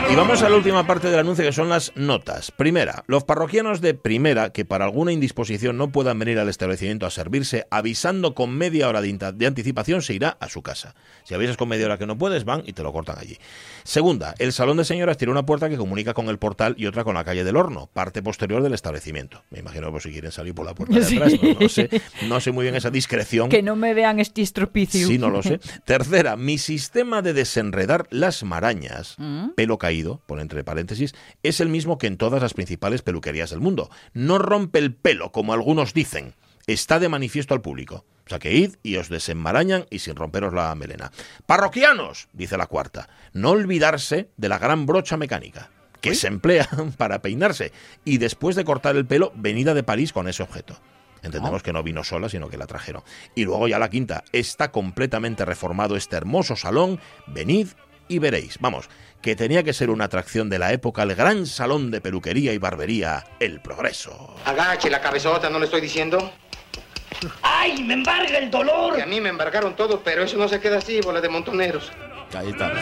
[0.10, 2.52] Y vamos a la última parte del anuncio que son las notas.
[2.52, 7.10] Primera, los parroquianos de primera que para alguna indisposición no puedan venir al establecimiento a
[7.12, 10.96] servirse, avisando con media hora de, anticipación se irá a su casa.
[11.26, 13.38] Si avisas con media hora que no puedes, van y te lo cortan allí.
[13.84, 17.04] Segunda, el salón de señoras tiene una puerta que comunica con el portal y otra
[17.04, 19.44] con la calle del horno, parte posterior del establecimiento.
[19.50, 21.18] Me imagino que si quieren salir por la puerta de Sí.
[21.18, 21.90] atrás, no, no sé,
[22.30, 23.50] no sé muy bien esa discreción.
[23.50, 25.06] Que no me vean este estropicio.
[25.06, 25.60] Sí, no lo sé.
[25.86, 29.50] Tercera, mi sistema de desenredar las marañas, Mm.
[29.56, 33.60] pelo caído, por entre paréntesis, es el mismo que en todas las principales peluquerías del
[33.60, 33.90] mundo.
[34.14, 36.36] No rompe el pelo, como algunos dicen.
[36.68, 38.06] Está de manifiesto al público.
[38.26, 41.12] O sea que id y os desenmarañan y sin romperos la melena.
[41.46, 45.70] Parroquianos, dice la cuarta, no olvidarse de la gran brocha mecánica
[46.02, 46.68] que se emplea
[46.98, 47.72] para peinarse
[48.06, 50.80] y después de cortar el pelo, venida de París con ese objeto.
[51.24, 53.04] Entendemos que no vino sola, sino que la trajeron.
[53.36, 57.70] Y luego ya la quinta, está completamente reformado este hermoso salón, venid
[58.08, 58.58] y veréis.
[58.60, 58.90] Vamos,
[59.22, 62.58] que tenía que ser una atracción de la época, el gran salón de peluquería y
[62.58, 64.36] barbería, El Progreso.
[64.46, 66.32] Agache la cabezota, ¿no le estoy diciendo?
[67.42, 68.96] ¡Ay, me embarga el dolor!
[68.96, 71.92] Que a mí me embargaron todo, pero eso no se queda así, bola de montoneros.
[72.34, 72.74] Ahí está.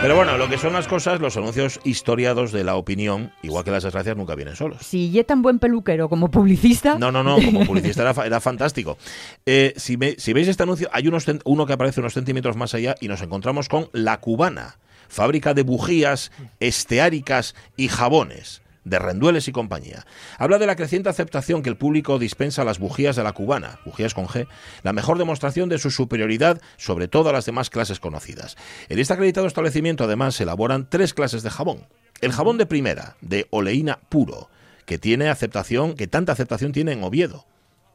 [0.00, 3.72] Pero bueno, lo que son las cosas, los anuncios historiados de la opinión, igual que
[3.72, 4.78] las desgracias, nunca vienen solos.
[4.82, 6.96] Si ya tan buen peluquero como publicista.
[6.96, 8.96] No, no, no, como publicista era, fa- era fantástico.
[9.44, 12.72] Eh, si, ve- si veis este anuncio, hay unos uno que aparece unos centímetros más
[12.72, 14.78] allá y nos encontramos con La Cubana,
[15.08, 16.30] fábrica de bujías,
[16.60, 20.06] esteáricas y jabones de Rendueles y compañía.
[20.38, 23.80] Habla de la creciente aceptación que el público dispensa a las bujías de la cubana,
[23.84, 24.46] bujías con G,
[24.82, 28.56] la mejor demostración de su superioridad sobre todas las demás clases conocidas.
[28.88, 31.86] En este acreditado establecimiento además se elaboran tres clases de jabón.
[32.20, 34.48] El jabón de primera, de oleína puro,
[34.86, 37.46] que tiene aceptación, que tanta aceptación tiene en Oviedo.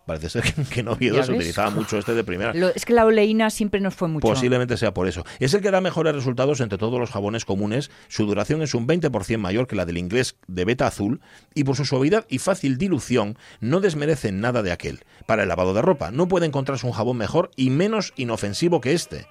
[0.05, 2.53] Parece ser que- que en Oviedo se utilizaba mucho este de primera.
[2.53, 4.27] Lo- es que la oleína siempre nos fue mucho.
[4.27, 5.23] Posiblemente sea por eso.
[5.39, 7.89] Es el que da mejores resultados entre todos los jabones comunes.
[8.09, 11.21] Su duración es un 20% mayor que la del inglés de beta azul
[11.53, 14.99] y por su suavidad y fácil dilución no desmerecen nada de aquel.
[15.25, 18.93] Para el lavado de ropa no puede encontrarse un jabón mejor y menos inofensivo que
[18.93, 19.25] este.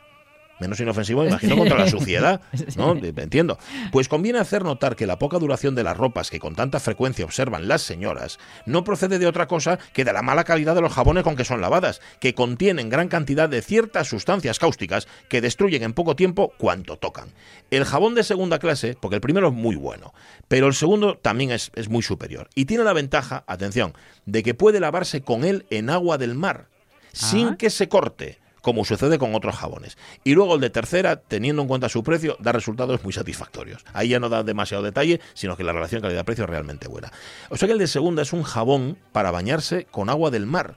[0.63, 2.41] Menos inofensivo, me imagino, contra la suciedad.
[2.77, 2.93] ¿no?
[2.93, 3.59] Entiendo.
[3.91, 7.25] Pues conviene hacer notar que la poca duración de las ropas que con tanta frecuencia
[7.25, 10.93] observan las señoras no procede de otra cosa que de la mala calidad de los
[10.93, 15.83] jabones con que son lavadas, que contienen gran cantidad de ciertas sustancias cáusticas que destruyen
[15.83, 17.33] en poco tiempo cuanto tocan.
[17.73, 20.15] El jabón de segunda clase, porque el primero es muy bueno,
[20.47, 22.49] pero el segundo también es, es muy superior.
[22.55, 23.95] Y tiene la ventaja, atención,
[24.27, 26.69] de que puede lavarse con él en agua del mar,
[27.13, 29.99] sin que se corte como sucede con otros jabones.
[30.25, 33.85] Y luego el de tercera, teniendo en cuenta su precio, da resultados muy satisfactorios.
[33.93, 37.13] Ahí ya no da demasiado detalle, sino que la relación calidad-precio es realmente buena.
[37.51, 40.77] O sea que el de segunda es un jabón para bañarse con agua del mar.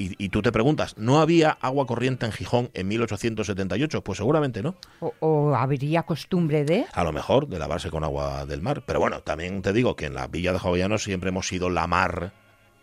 [0.00, 4.02] Y, y tú te preguntas, ¿no había agua corriente en Gijón en 1878?
[4.04, 4.76] Pues seguramente no.
[5.00, 6.86] O, o habría costumbre de.
[6.92, 8.84] A lo mejor de lavarse con agua del mar.
[8.86, 11.88] Pero bueno, también te digo que en la villa de Jovellanos siempre hemos sido la
[11.88, 12.32] mar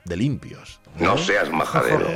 [0.03, 0.79] de limpios.
[0.99, 2.07] No seas majadero.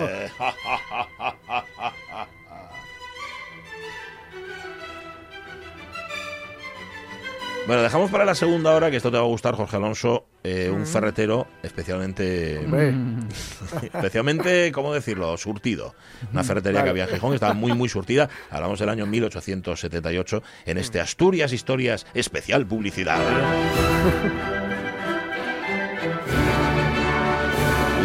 [7.70, 10.72] Bueno, dejamos para la segunda hora, que esto te va a gustar, Jorge Alonso, eh,
[10.74, 12.95] un ferretero especialmente, Hombre.
[13.93, 15.93] especialmente, ¿cómo decirlo?, surtido.
[16.34, 18.28] Una ferretería que había en Gijón, que estaba muy, muy surtida.
[18.49, 23.20] Hablamos del año 1878, en este Asturias Historias Especial Publicidad.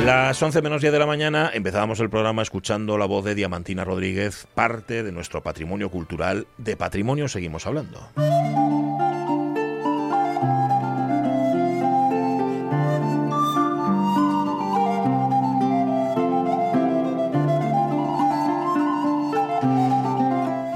[0.05, 3.83] Las 11 menos 10 de la mañana empezábamos el programa escuchando la voz de Diamantina
[3.83, 6.47] Rodríguez, parte de nuestro patrimonio cultural.
[6.59, 8.11] De patrimonio seguimos hablando.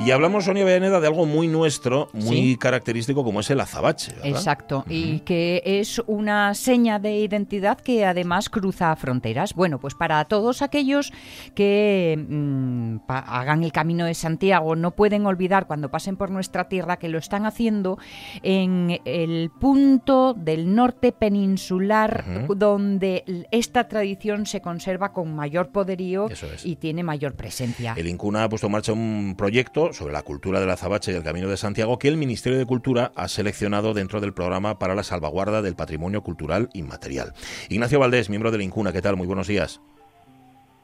[0.08, 2.56] Y hablamos, Sonia Villaneda, de algo muy nuestro, muy Sí.
[2.56, 4.12] característico como es el azabache.
[4.12, 4.26] ¿verdad?
[4.30, 9.52] Exacto, y que es una seña de identidad que además cruza fronteras.
[9.52, 11.12] Bueno, pues para todos aquellos
[11.54, 16.96] que mm, hagan el camino de Santiago, no pueden olvidar cuando pasen por nuestra tierra
[16.96, 17.98] que lo están haciendo
[18.42, 26.64] en el punto del norte peninsular donde esta tradición se conserva con mayor poderío es.
[26.64, 27.92] y tiene mayor presencia.
[27.94, 31.24] El INCUNA ha puesto en marcha un proyecto sobre la cultura del azabache y el
[31.24, 35.02] Camino de Santiago que el Ministerio de Cultura ha seleccionado dentro del programa para la
[35.02, 37.32] salvaguarda del patrimonio cultural inmaterial.
[37.68, 39.16] Ignacio Valdés, miembro del INCUNA, ¿qué tal?
[39.16, 39.80] Muy buenos días.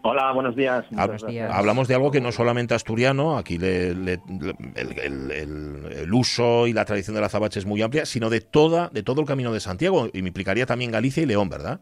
[0.03, 0.85] Hola, buenos días.
[0.97, 1.11] Hab-.
[1.51, 5.93] Hablamos de algo que no es solamente asturiano, aquí le- le- le- el, el- el-
[5.93, 9.21] el uso y la tradición del azabache es muy amplia, sino de toda de todo
[9.23, 11.81] el Camino de Santiago, y me implicaría también Galicia y León, ¿verdad?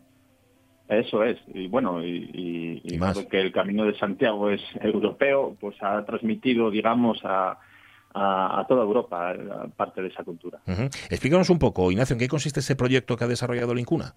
[1.01, 1.39] Eso es.
[1.55, 3.19] Y bueno, y, y- más.
[3.27, 7.59] que el Camino de Santiago es europeo, pues ha transmitido, digamos, a,
[8.15, 9.39] a- a toda Europa eh,
[9.77, 10.59] parte de esa cultura.
[10.67, 10.83] Ujú.
[11.11, 14.15] Explícanos un poco, Ignacio, ¿en qué consiste ese proyecto que ha desarrollado el INCUNA?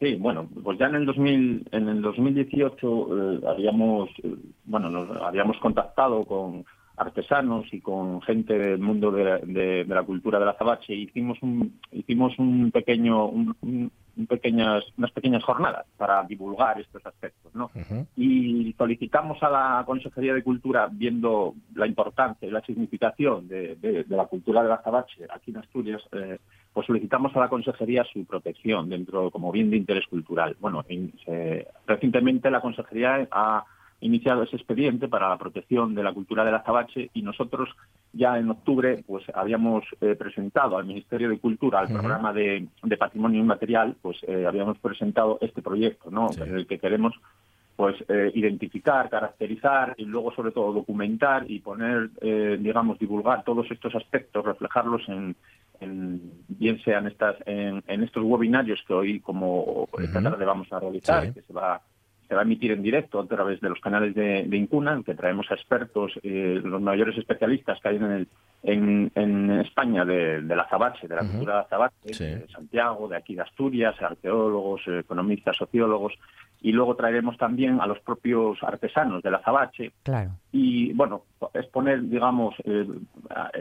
[0.00, 5.08] Sí, bueno, pues ya en el 2000, en el 2018 eh, habíamos, eh, bueno, nos
[5.22, 6.64] habíamos contactado con
[6.96, 11.38] artesanos y con gente del mundo de, de- de la cultura del azabache y hicimos
[11.42, 17.70] un, hicimos un pequeño, un- un- unas pequeñas jornadas para divulgar estos aspectos, ¿no?
[18.16, 24.04] y solicitamos a la Consejería de Cultura, viendo la importancia y la significación de, de-
[24.04, 26.38] de la cultura del azabache aquí en Asturias, eh,
[26.72, 30.56] pues solicitamos a la Consejería su protección dentro como bien de interés cultural.
[30.60, 33.64] Bueno, en- se- recientemente la Consejería ha
[34.04, 37.68] iniciado ese expediente para la protección de la cultura del azabache y nosotros
[38.12, 42.96] ya en octubre pues habíamos eh, presentado al Ministerio de Cultura, al programa de, de
[42.96, 46.28] Patrimonio Inmaterial, pues eh, habíamos presentado este proyecto, ¿no?
[46.36, 47.14] En el que queremos
[47.76, 53.68] pues eh, identificar, caracterizar y luego sobre todo documentar y poner, eh, digamos, divulgar todos
[53.70, 55.34] estos aspectos, reflejarlos en,
[55.80, 60.78] en- bien sean estas en, en estos webinarios que hoy como esta tarde vamos a
[60.78, 61.32] realizar, Sí.
[61.32, 61.80] que se va
[62.28, 65.04] se va a emitir en directo a través de los canales de, de Incuna, en
[65.04, 68.28] que traemos a expertos, eh, los mayores especialistas que hay en, el,
[68.62, 72.24] en, en España de, de la azabache, de la cultura de azabache, Sí.
[72.24, 76.14] de Santiago, de aquí de Asturias, arqueólogos, eh, economistas, sociólogos,
[76.62, 80.30] y luego traeremos también a los propios artesanos del azabache, Claro.
[80.50, 82.86] y bueno, es poner, digamos, eh,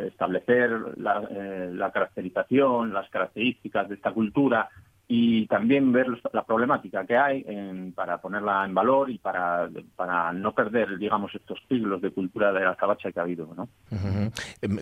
[0.07, 4.69] establecer la, eh, la caracterización, las características de esta cultura
[5.07, 10.31] y también ver la problemática que hay en- para ponerla en valor y para, para
[10.31, 13.67] no perder, digamos, estos siglos de cultura de la azabache que ha habido, ¿no?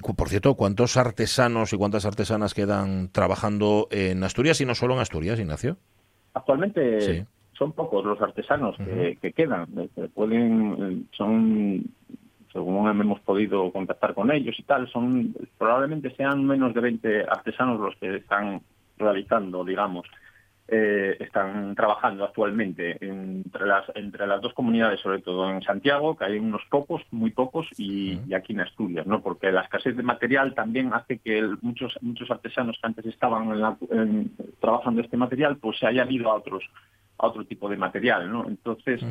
[0.02, 4.94] Cu- Por cierto, ¿cuántos artesanos y cuántas artesanas quedan trabajando en Asturias y no solo
[4.94, 5.78] en Asturias, Ignacio?
[6.34, 7.24] Actualmente Sí.
[7.54, 9.68] son pocos los artesanos que, que quedan.
[9.78, 11.84] eh, que pueden, eh, son,
[12.54, 17.80] según hemos podido contactar con ellos y tal, son probablemente sean menos de 20 artesanos
[17.80, 18.62] los que están
[18.98, 20.06] realizando, digamos,
[20.74, 26.24] eh, están trabajando actualmente entre las entre las dos comunidades, sobre todo en Santiago, que
[26.26, 29.22] hay unos pocos, muy pocos, y, y aquí en Asturias, ¿no?
[29.22, 33.52] Porque la escasez de material también hace que el- muchos muchos artesanos que antes estaban
[33.52, 34.32] en la- en-
[34.62, 36.64] trabajando este material, pues se hayan ido a otros
[37.18, 38.48] a otro tipo de material, ¿no?
[38.48, 39.04] Entonces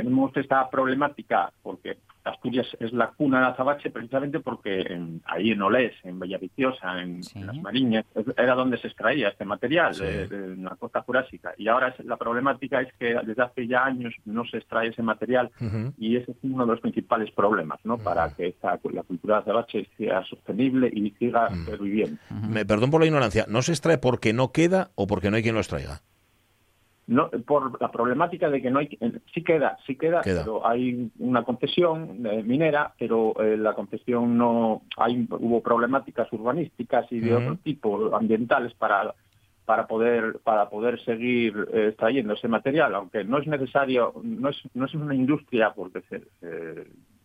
[0.00, 5.62] tenemos esta problemática porque Asturias es la cuna del azabache precisamente porque en- ahí en
[5.62, 8.04] Olés, en Bellaviciosa, en, en Las Mariñas,
[8.36, 11.52] era donde se extraía este material de, de la costa jurásica.
[11.56, 15.02] Y ahora es- la problemática es que desde hace ya años no se extrae ese
[15.02, 15.50] material
[15.98, 17.96] y ese es uno de los principales problemas, ¿no?
[17.98, 21.48] Para que esta, la cultura del azabache sea sostenible y siga
[21.80, 22.18] viviendo.
[22.50, 25.42] Me perdón por la ignorancia, ¿no se extrae porque no queda o porque no hay
[25.44, 26.00] quien lo extraiga?
[27.08, 28.98] No, por la problemática de que no hay,
[29.32, 30.40] sí queda, sí queda, Queda.
[30.40, 37.06] pero hay una concesión eh, minera, pero eh, la concesión no, hay hubo problemáticas urbanísticas
[37.12, 39.14] y de otro tipo ambientales para
[39.64, 44.60] para poder para poder seguir eh, extrayendo ese material, aunque no es necesario, no es
[44.74, 46.22] no es una industria porque se,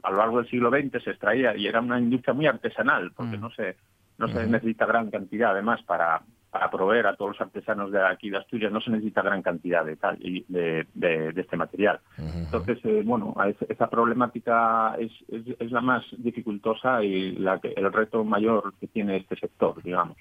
[0.03, 3.39] a lo largo del siglo XX se extraía y era una industria muy artesanal, porque
[3.39, 3.77] no se
[4.19, 6.21] no se necesita gran cantidad además para
[6.52, 9.86] para proveer a todos los artesanos de aquí de Asturias no se necesita gran cantidad
[9.86, 12.02] de tal y de, de- de este material.
[12.18, 13.34] Entonces, eh, bueno,
[13.70, 18.88] esa problemática es, es, es la más dificultosa y la que, el reto mayor que
[18.88, 20.18] tiene este sector, digamos.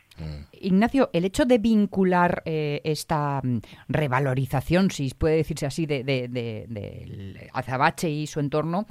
[0.53, 3.59] Ignacio, el hecho de vincular eh, esta mm,
[3.89, 8.87] revalorización, si puede decirse así, de, de- del azabache y su entorno,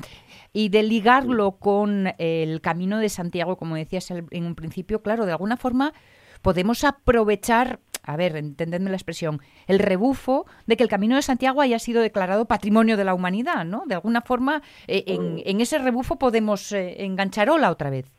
[0.53, 5.31] y de ligarlo con el Camino de Santiago, como decías en un principio, claro, de
[5.31, 5.93] alguna forma
[6.41, 11.61] podemos aprovechar, a ver, entendedme la expresión, el rebufo de que el Camino de Santiago
[11.61, 13.83] haya sido declarado Patrimonio de la Humanidad, ¿no?
[13.85, 18.11] De alguna forma, eh, en, en ese rebufo podemos eh, enganchar ola otra vez.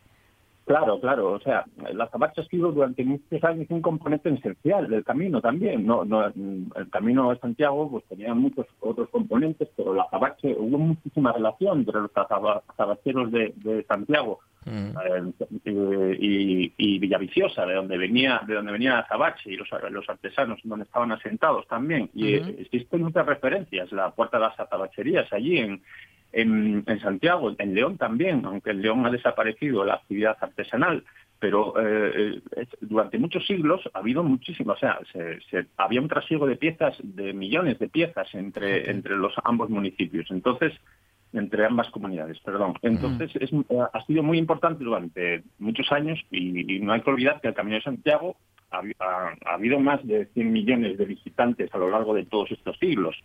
[0.70, 1.32] Claro, claro.
[1.32, 5.84] O sea, la azabache ha sido durante muchos años un componente esencial del camino también.
[5.84, 10.78] No, no, el camino de Santiago pues tenía muchos otros componentes, pero la azabache hubo
[10.78, 17.98] muchísima relación entre los azaba- azabacheros de, de Santiago eh, y, y Villaviciosa, de donde
[17.98, 22.10] venía, de donde venía Azabache y los, los artesanos donde estaban asentados también.
[22.14, 25.82] Y eh, existen muchas referencias, la puerta de las azabacherías allí en,
[26.32, 31.04] en, en Santiago, en León también, aunque en León ha desaparecido la actividad artesanal,
[31.38, 36.08] pero eh, es- durante muchos siglos ha habido muchísimo, o sea, se- se- había un
[36.08, 40.30] trasiego de piezas, de millones de piezas entre, entre los ambos municipios.
[40.30, 40.72] Entonces,
[41.32, 42.74] entre ambas comunidades, perdón.
[42.82, 47.10] Entonces, es, eh, ha sido muy importante durante muchos años y, y no hay que
[47.10, 48.36] olvidar que el Camino de Santiago
[48.70, 52.50] ha, ha- ha habido más de 100 millones de visitantes a lo largo de todos
[52.52, 53.16] estos siglos.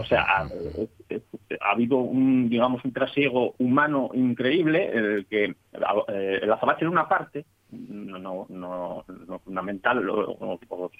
[0.00, 1.22] O sea, ha, es- es-
[1.60, 7.08] ha habido un, digamos, un trasiego humano increíble, eh, que eh, el azabache era una
[7.08, 10.90] parte, no, no, no, no fundamental, o- o- o-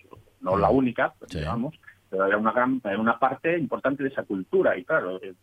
[0.41, 1.75] no la única, digamos,
[2.11, 5.35] pero era una gran, era una parte importante de esa cultura y claro, eh,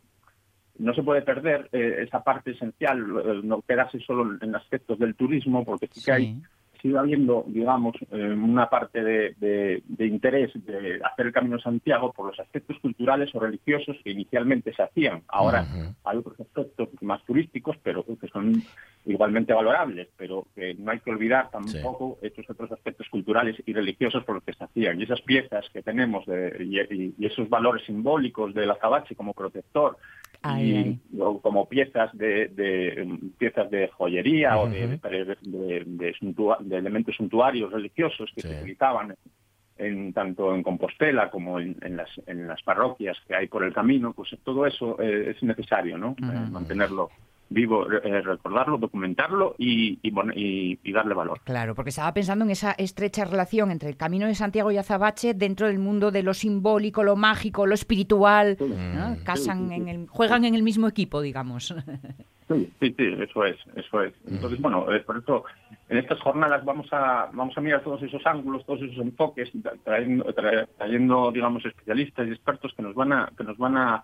[0.79, 5.15] no se puede perder eh, esa parte esencial, eh, no quedarse solo en aspectos del
[5.15, 6.35] turismo, porque sí que hay
[6.81, 11.63] sigue habiendo, digamos, eh, una parte de, de- de interés de hacer el Camino de
[11.63, 15.21] Santiago por los aspectos culturales o religiosos que inicialmente se hacían.
[15.27, 15.65] Ahora
[16.03, 18.63] hay otros aspectos más turísticos, pero que son
[19.05, 24.23] igualmente valorables, pero que no hay que olvidar tampoco estos otros aspectos culturales y religiosos
[24.23, 24.99] por los que se hacían.
[24.99, 29.97] Y esas piezas que tenemos de- y esos valores simbólicos del azabache como protector
[30.43, 30.99] Ay, y- ay.
[31.19, 36.77] o como piezas de, de, piezas de joyería o de, de- de- de suntua- de
[36.77, 39.15] elementos suntuarios religiosos que se utilizaban
[39.77, 43.73] en, tanto en Compostela como en, en las, en las parroquias que hay por el
[43.73, 46.15] camino, pues todo eso eh, es necesario, ¿no?
[46.19, 47.09] Eh, mantenerlo
[47.51, 51.39] vivo, eh, recordarlo, documentarlo y, y, bueno, y- y darle valor.
[51.43, 55.33] Claro, porque estaba pensando en esa estrecha relación entre el Camino de Santiago y Azabache
[55.33, 58.57] dentro del mundo de lo simbólico, lo mágico, lo espiritual.
[58.59, 59.17] ¿no?
[59.23, 61.75] Casan en el, juegan en el mismo equipo, digamos.
[62.47, 64.13] Sí, sí, sí, eso es, eso es.
[64.27, 65.45] Entonces, bueno, por eso
[65.87, 69.79] en estas jornadas vamos a vamos a mirar todos esos ángulos, todos esos enfoques, tra-
[69.85, 74.03] trayendo, tra- trayendo digamos especialistas y expertos que nos van a que nos van a,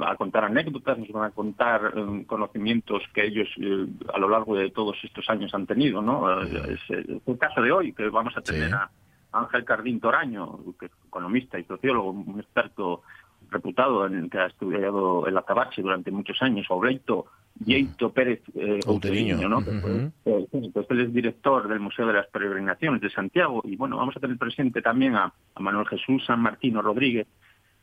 [0.00, 4.56] a contar anécdotas, nos van a contar eh, conocimientos que ellos eh, a lo largo
[4.56, 6.42] de todos estos años han tenido, ¿no?
[6.42, 8.90] Eh, Es, el caso de hoy que vamos a tener a
[9.32, 13.02] Ángel Cardín Toraño, que es economista y sociólogo, un experto
[13.50, 17.26] reputado en que ha estudiado el azabache durante muchos años, o Bleito
[17.64, 19.38] Yeito Pérez eh, Outeriño,
[20.24, 24.16] eh, pues él es director del Museo de las Peregrinaciones de Santiago y bueno, vamos
[24.16, 27.26] a tener presente también a, a Manuel Jesús San Martino Rodríguez,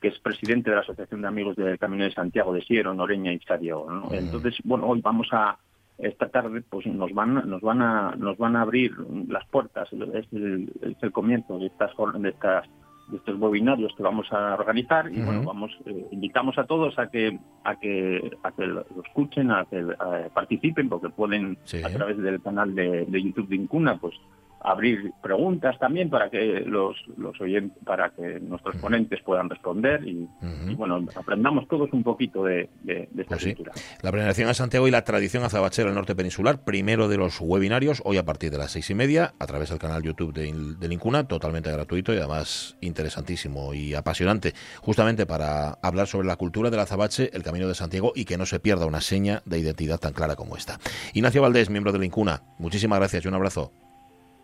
[0.03, 3.31] que es presidente de la Asociación de Amigos del Camino de Santiago de Siero, Noreña
[3.31, 3.89] y Santiago.
[3.89, 4.09] ¿no?
[4.11, 5.57] Entonces, bueno, hoy vamos a
[5.97, 8.91] esta tarde pues nos van nos van a nos van a abrir
[9.27, 12.65] las puertas es el, es el comienzo de estas de estas
[13.09, 17.11] de estos webinarios que vamos a organizar y bueno vamos eh, invitamos a todos a
[17.11, 19.85] que a que a que lo escuchen a que
[20.33, 24.15] participen porque pueden a través del canal de, de YouTube de Incuna pues
[24.63, 30.27] abrir preguntas también para que los los oyentes para que nuestros ponentes puedan responder y,
[30.67, 33.55] y, bueno aprendamos todos un poquito de, de, de esta Pues sí.
[33.55, 37.39] cultura La peregrinación a Santiago y la tradición azabachera del norte peninsular, primero de los
[37.41, 40.51] webinarios, hoy a partir de las seis y media, a través del canal YouTube de,
[40.79, 46.69] del Incuna, totalmente gratuito y además interesantísimo y apasionante, justamente para hablar sobre la cultura
[46.69, 49.99] del azabache, el camino de Santiago y que no se pierda una seña de identidad
[49.99, 50.79] tan clara como esta.
[51.13, 53.71] Ignacio Valdés, miembro del Incuna, muchísimas gracias y un abrazo.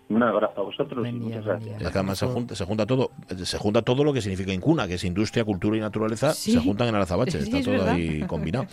[0.10, 3.12] Un abrazo a vosotros y muchas gracias además se junta, se junta todo,
[3.43, 6.51] se junta todo lo que significa Incuna, que es industria, cultura y naturaleza, Sí.
[6.53, 7.93] se juntan en el azabache, Sí, está es todo verdad.
[7.93, 8.66] ahí combinado.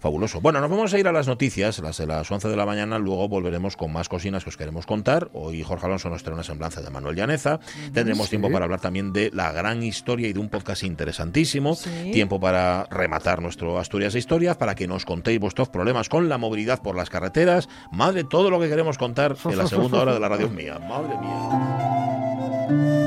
[0.00, 0.40] Fabuloso.
[0.40, 2.98] Bueno, nos vamos a ir a las noticias, las de las 11 de la mañana,
[2.98, 5.30] luego volveremos con más cocinas que os queremos contar.
[5.32, 7.60] Hoy Jorge Alonso nos trae una semblanza de Manuel Llaneza.
[7.92, 8.30] Tendremos Sí.
[8.30, 11.74] tiempo para hablar también de la gran historia y de un podcast interesantísimo.
[11.74, 12.10] Sí.
[12.12, 16.38] Tiempo para rematar nuestro Asturias de Historias, para que nos contéis vuestros problemas con la
[16.38, 17.68] movilidad por las carreteras.
[17.92, 20.78] Madre, todo lo que queremos contar en la segunda hora de la radio mía.
[20.88, 22.99] Madre mía.